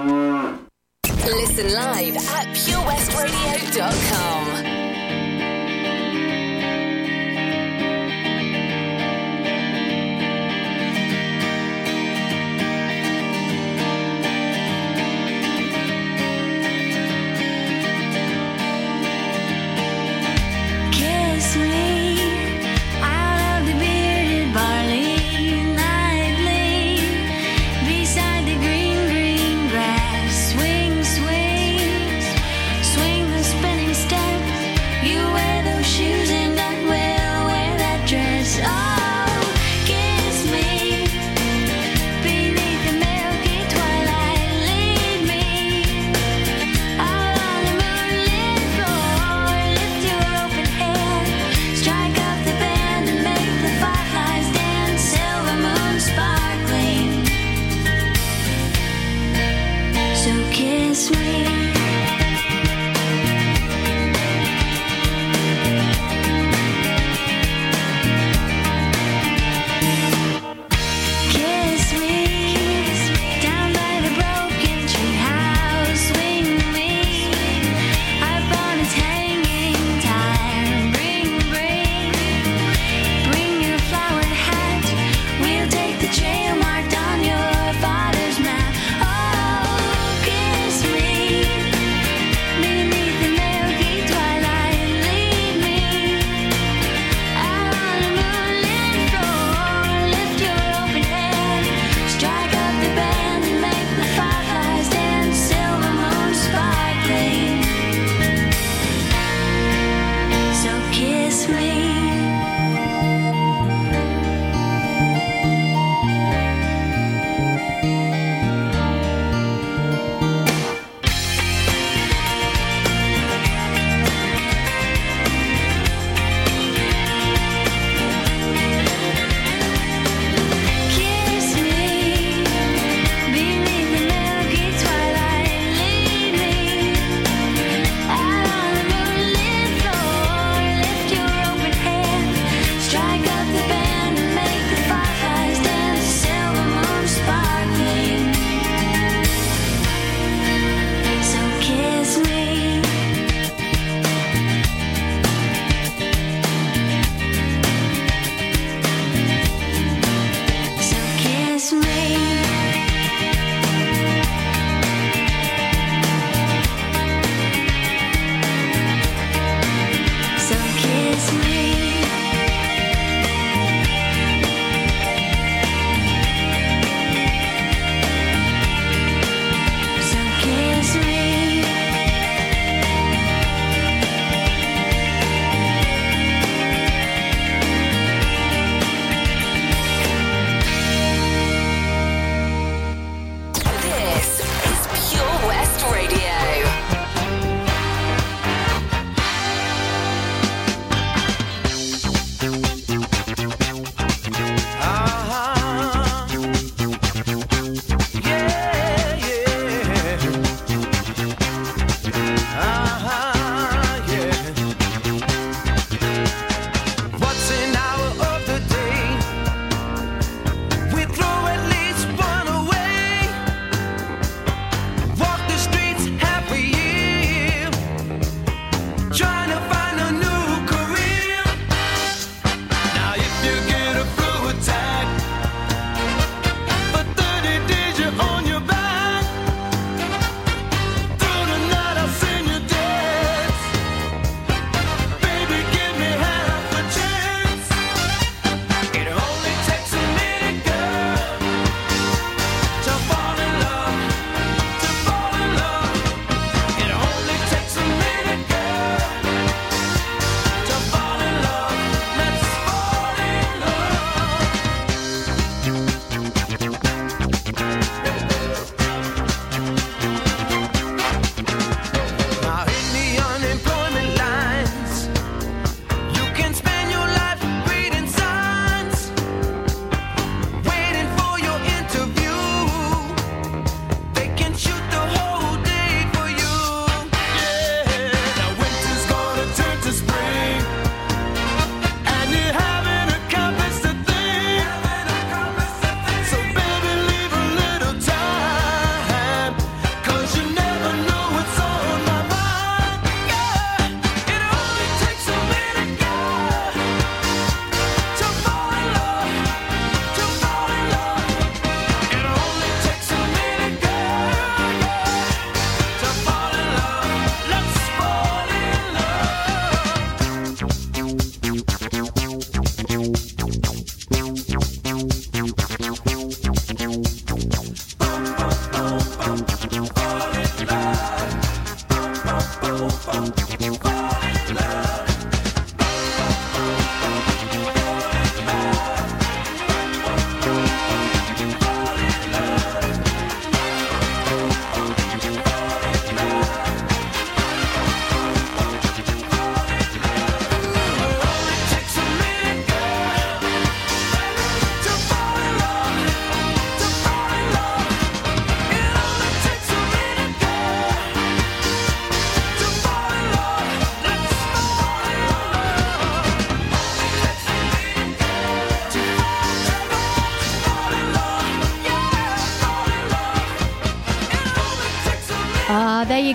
Listen 0.00 1.68
live 1.74 2.16
at 2.16 2.46
purewestradio.com. 2.56 4.89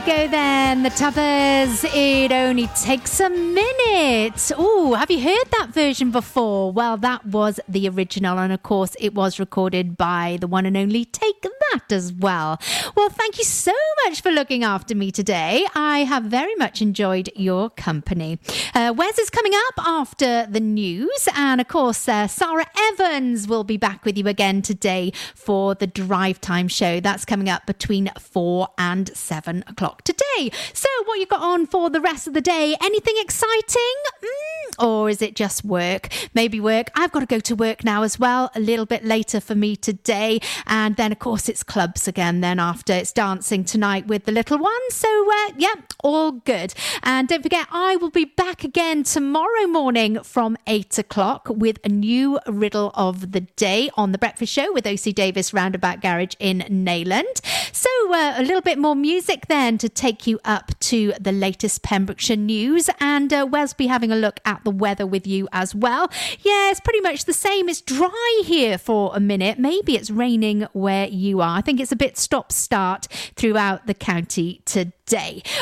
Ah, 0.07 0.27
there 0.27 0.44
then. 0.83 0.91
Tavares. 0.95 1.85
It 1.93 2.31
only 2.31 2.67
takes 2.67 3.19
a 3.19 3.29
minute. 3.29 4.51
Oh, 4.57 4.93
have 4.93 5.11
you 5.11 5.19
heard 5.19 5.45
that 5.51 5.69
version 5.71 6.09
before? 6.09 6.71
Well, 6.71 6.97
that 6.97 7.25
was 7.25 7.59
the 7.67 7.89
original, 7.89 8.39
and 8.39 8.53
of 8.53 8.63
course, 8.63 8.95
it 8.99 9.13
was 9.13 9.39
recorded 9.39 9.97
by 9.97 10.37
the 10.39 10.47
one 10.47 10.65
and 10.65 10.77
only 10.77 11.05
Take 11.05 11.41
That 11.41 11.91
as 11.91 12.13
well. 12.13 12.59
Well, 12.95 13.09
thank 13.09 13.37
you 13.37 13.43
so 13.43 13.73
much 14.05 14.21
for 14.21 14.31
looking 14.31 14.63
after 14.63 14.95
me 14.95 15.11
today. 15.11 15.65
I 15.75 15.99
have 15.99 16.23
very 16.23 16.55
much 16.55 16.81
enjoyed 16.81 17.29
your 17.35 17.69
company. 17.71 18.39
Uh, 18.73 18.93
Wes 18.95 19.19
is 19.19 19.29
coming 19.29 19.53
up 19.53 19.85
after 19.85 20.47
the 20.49 20.59
news, 20.59 21.27
and 21.35 21.59
of 21.59 21.67
course, 21.67 22.07
uh, 22.07 22.27
Sarah 22.27 22.67
Evans 22.91 23.47
will 23.47 23.63
be 23.63 23.77
back 23.77 24.05
with 24.05 24.17
you 24.17 24.27
again 24.27 24.61
today 24.61 25.11
for 25.33 25.75
the 25.75 25.87
Drive 25.87 26.39
Time 26.39 26.67
show. 26.67 26.99
That's 26.99 27.25
coming 27.25 27.49
up 27.49 27.65
between 27.65 28.11
four 28.19 28.69
and 28.77 29.09
seven 29.15 29.63
o'clock 29.67 30.03
today. 30.03 30.51
So, 30.73 30.87
what 31.05 31.19
you 31.19 31.25
got 31.25 31.41
on 31.41 31.67
for 31.67 31.89
the 31.89 32.01
rest 32.01 32.27
of 32.27 32.33
the 32.33 32.41
day? 32.41 32.75
Anything 32.81 33.15
exciting? 33.19 33.95
Mm, 34.23 34.85
or 34.85 35.09
is 35.09 35.21
it 35.21 35.35
just 35.35 35.63
work? 35.63 36.09
Maybe 36.33 36.59
work. 36.59 36.89
I've 36.95 37.11
got 37.11 37.21
to 37.21 37.25
go 37.25 37.39
to 37.39 37.55
work 37.55 37.83
now 37.83 38.03
as 38.03 38.19
well, 38.19 38.51
a 38.55 38.59
little 38.59 38.85
bit 38.85 39.03
later 39.03 39.39
for 39.39 39.55
me 39.55 39.75
today. 39.75 40.39
And 40.65 40.95
then, 40.95 41.11
of 41.11 41.19
course, 41.19 41.49
it's 41.49 41.63
clubs 41.63 42.07
again. 42.07 42.41
Then, 42.41 42.59
after 42.59 42.93
it's 42.93 43.11
dancing 43.11 43.63
tonight 43.63 44.07
with 44.07 44.25
the 44.25 44.31
little 44.31 44.57
one. 44.57 44.89
So, 44.89 45.31
uh, 45.31 45.51
yeah, 45.57 45.75
all 46.03 46.31
good. 46.31 46.73
And 47.03 47.27
don't 47.27 47.43
forget, 47.43 47.67
I 47.71 47.95
will 47.95 48.09
be 48.09 48.25
back 48.25 48.63
again 48.63 49.03
tomorrow 49.03 49.67
morning 49.67 50.21
from 50.23 50.57
eight 50.67 50.97
o'clock 50.97 51.47
with 51.49 51.79
a 51.83 51.89
new 51.89 52.39
riddle 52.47 52.91
of 52.95 53.31
the 53.31 53.41
day 53.41 53.89
on 53.95 54.11
the 54.11 54.17
breakfast 54.17 54.53
show 54.53 54.71
with 54.73 54.85
OC 54.87 55.13
Davis 55.15 55.53
Roundabout 55.53 56.01
Garage 56.01 56.35
in 56.39 56.59
Neyland. 56.69 57.41
So, 57.71 57.89
uh, 58.13 58.35
a 58.37 58.43
little 58.43 58.61
bit 58.61 58.77
more 58.77 58.95
music 58.95 59.47
then 59.47 59.77
to 59.79 59.89
take 59.89 60.27
you 60.27 60.39
up 60.45 60.77
to 60.79 61.13
the 61.19 61.31
latest 61.31 61.83
Pembrokeshire 61.83 62.35
news. 62.35 62.89
And 62.99 63.33
uh, 63.33 63.47
Wes 63.49 63.73
be 63.73 63.87
having 63.87 64.11
a 64.11 64.15
look 64.15 64.39
at 64.45 64.63
the 64.63 64.71
weather 64.71 65.05
with 65.05 65.27
you 65.27 65.47
as 65.51 65.75
well. 65.75 66.09
Yeah, 66.41 66.71
it's 66.71 66.79
pretty 66.79 67.01
much 67.01 67.25
the 67.25 67.33
same. 67.33 67.69
It's 67.69 67.81
dry 67.81 68.41
here 68.45 68.77
for 68.77 69.11
a 69.15 69.19
minute. 69.19 69.59
Maybe 69.59 69.95
it's 69.95 70.09
raining 70.09 70.67
where 70.73 71.07
you 71.07 71.41
are. 71.41 71.57
I 71.57 71.61
think 71.61 71.79
it's 71.79 71.91
a 71.91 71.95
bit 71.95 72.17
stop 72.17 72.51
start 72.51 73.07
throughout 73.35 73.87
the 73.87 73.93
county 73.93 74.61
today. 74.65 74.91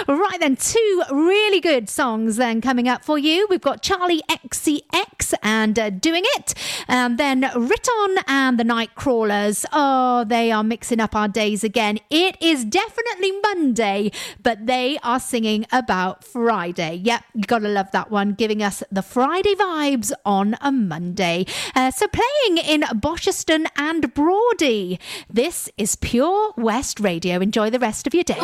Right 0.08 0.40
then, 0.40 0.56
two 0.56 1.04
really 1.12 1.60
good 1.60 1.90
songs 1.90 2.38
then 2.38 2.62
coming 2.62 2.88
up 2.88 3.04
for 3.04 3.18
you. 3.18 3.46
We've 3.50 3.62
got 3.62 3.84
Charli 3.84 4.20
XCX 4.30 5.34
and 5.44 5.78
uh, 5.78 5.90
Doing 5.90 6.24
It, 6.38 6.54
and 6.88 7.18
then 7.18 7.42
Riton 7.42 8.18
and 8.28 8.58
the 8.58 8.64
Nightcrawlers. 8.64 9.66
Oh, 9.74 10.24
they 10.24 10.52
are 10.52 10.64
mixing 10.64 11.00
up 11.00 11.16
our 11.16 11.28
days 11.28 11.64
again. 11.64 12.00
It 12.10 12.42
is 12.42 12.64
definitely 12.64 13.32
Monday, 13.42 14.12
but 14.42 14.66
they 14.66 14.98
are 15.04 15.20
singing 15.20 15.66
about 15.72 16.24
Friday. 16.24 17.02
Yep, 17.04 17.24
you 17.34 17.44
gotta 17.44 17.68
love 17.70 17.92
that 17.92 18.10
one, 18.12 18.34
giving 18.34 18.64
us 18.64 18.82
the 18.92 19.02
Friday 19.02 19.56
vibes 19.56 20.12
on 20.26 20.56
a 20.62 20.72
Monday. 20.72 21.46
Uh, 21.76 21.92
so 21.92 22.08
playing 22.08 22.58
in 22.60 22.84
Bosherston 22.96 23.68
and 23.76 24.14
Broady. 24.14 25.00
This 25.30 25.70
is 25.78 25.96
Pure 25.98 26.54
West 26.58 27.00
Radio. 27.00 27.40
Enjoy 27.40 27.70
the 27.70 27.80
rest 27.80 28.08
of 28.08 28.14
your 28.14 28.24
day. 28.24 28.38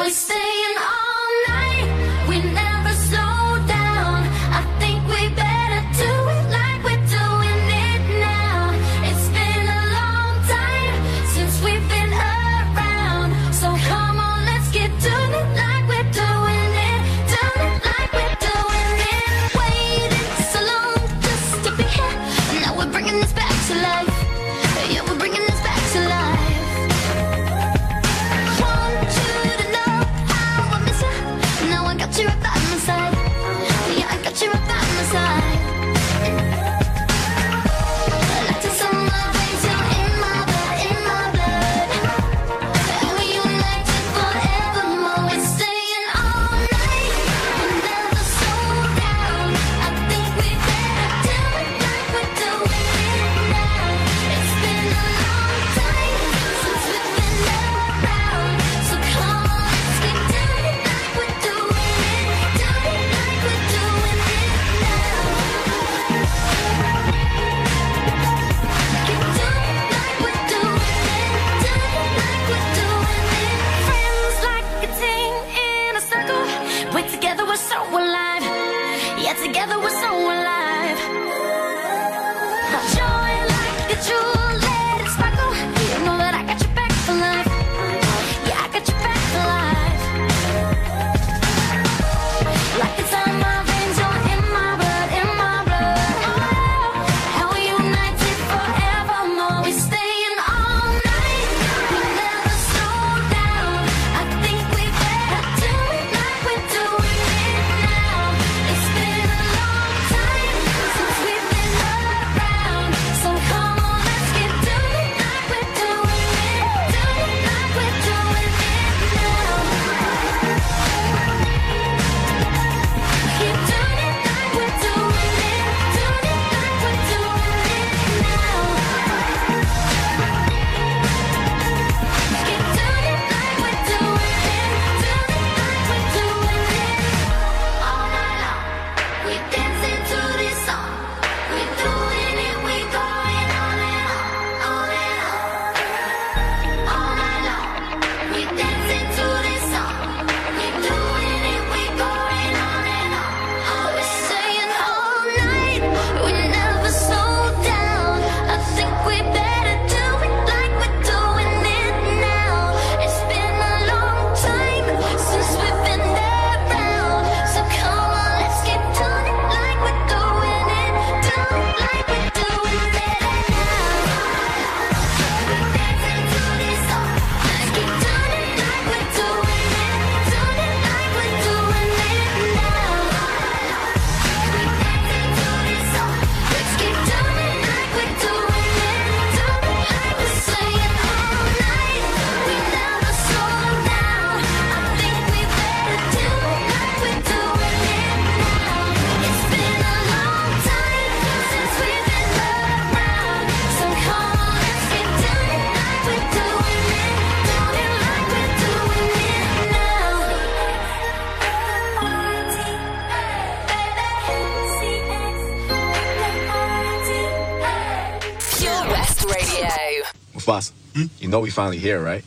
Spots, 220.49 220.73
hmm? 220.95 221.03
you 221.19 221.27
know 221.27 221.41
we 221.41 221.51
finally 221.51 221.77
here, 221.77 222.03
right? 222.03 222.25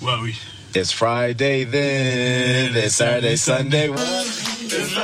Well, 0.00 0.22
we. 0.22 0.36
It's 0.76 0.92
Friday 0.92 1.64
then, 1.64 2.76
it's 2.76 2.94
Saturday, 2.94 3.34
Sunday. 3.34 3.88
It's 3.90 4.94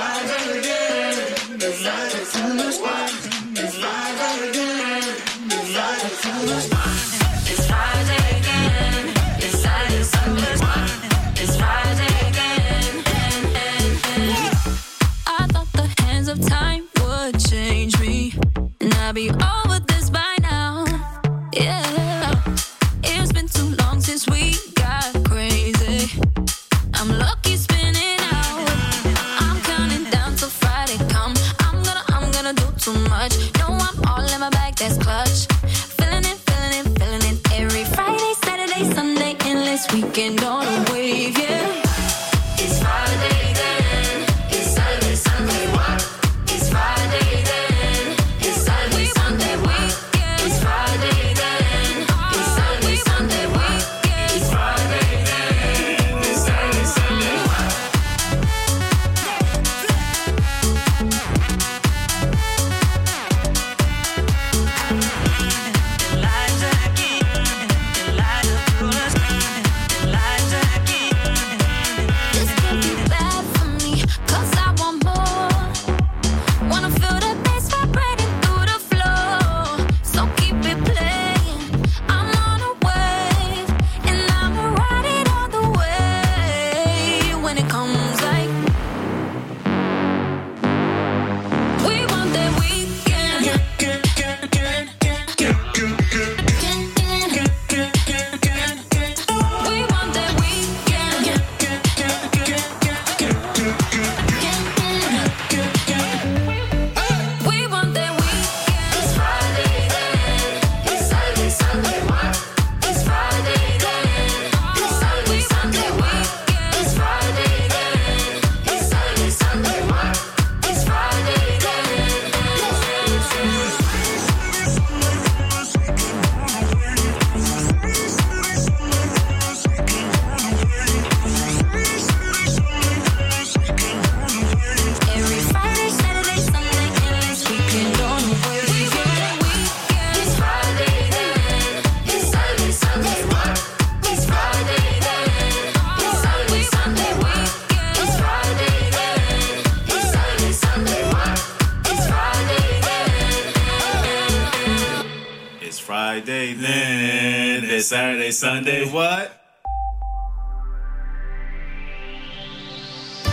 Sunday. 158.41 158.91
What? 158.91 159.32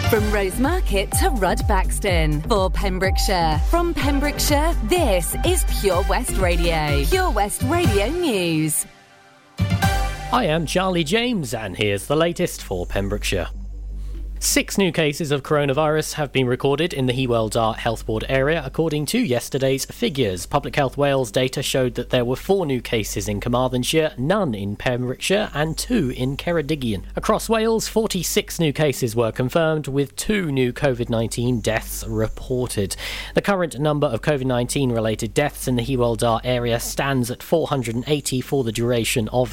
From 0.09 0.23
Rosemarket 0.31 1.11
to 1.19 1.29
Rudbaxton 1.29 2.45
for 2.49 2.69
Pembrokeshire. 2.69 3.61
From 3.69 3.93
Pembrokeshire, 3.93 4.73
this 4.83 5.33
is 5.45 5.63
Pure 5.79 6.03
West 6.09 6.35
Radio. 6.37 7.05
Pure 7.05 7.31
West 7.31 7.61
Radio 7.63 8.09
News. 8.09 8.85
I 9.59 10.43
am 10.43 10.65
Charlie 10.65 11.05
James, 11.05 11.53
and 11.53 11.77
here's 11.77 12.07
the 12.07 12.17
latest 12.17 12.61
for 12.61 12.85
Pembrokeshire. 12.85 13.47
Six 14.39 14.77
new 14.77 14.91
cases 14.91 15.31
of 15.31 15.41
coronavirus 15.41 16.13
have 16.13 16.31
been 16.31 16.45
recorded 16.45 16.93
in 16.93 17.07
the 17.07 17.13
Hywel 17.13 17.49
Dda 17.49 17.75
Health 17.75 18.05
Board 18.05 18.23
area, 18.29 18.61
according 18.63 19.07
to 19.07 19.17
yesterday's 19.17 19.85
figures. 19.85 20.45
Public 20.45 20.75
Health 20.75 20.95
Wales 20.95 21.31
data 21.31 21.63
showed 21.63 21.95
that 21.95 22.11
there 22.11 22.23
were 22.23 22.35
four 22.35 22.67
new 22.67 22.79
cases 22.79 23.27
in 23.27 23.39
Carmarthenshire, 23.39 24.13
none 24.15 24.53
in 24.53 24.75
Pembrokeshire, 24.75 25.49
and 25.55 25.75
two 25.75 26.11
in 26.15 26.37
Ceredigion. 26.37 27.05
Across 27.15 27.49
Wales, 27.49 27.87
46 27.87 28.59
new 28.59 28.71
cases 28.71 29.15
were 29.15 29.31
confirmed, 29.31 29.87
with 29.87 30.15
two 30.15 30.51
new 30.51 30.71
COVID 30.71 31.09
19 31.09 31.59
deaths 31.59 32.05
reported. 32.07 32.95
The 33.33 33.41
current 33.41 33.79
number 33.79 34.05
of 34.05 34.21
COVID 34.21 34.45
19 34.45 34.91
related 34.91 35.33
deaths 35.33 35.67
in 35.67 35.77
the 35.77 35.83
Hywel 35.83 36.15
Dda 36.15 36.41
area 36.43 36.79
stands 36.79 37.31
at 37.31 37.41
480 37.41 38.41
for 38.41 38.63
the 38.63 38.71
duration 38.71 39.29
of 39.29 39.45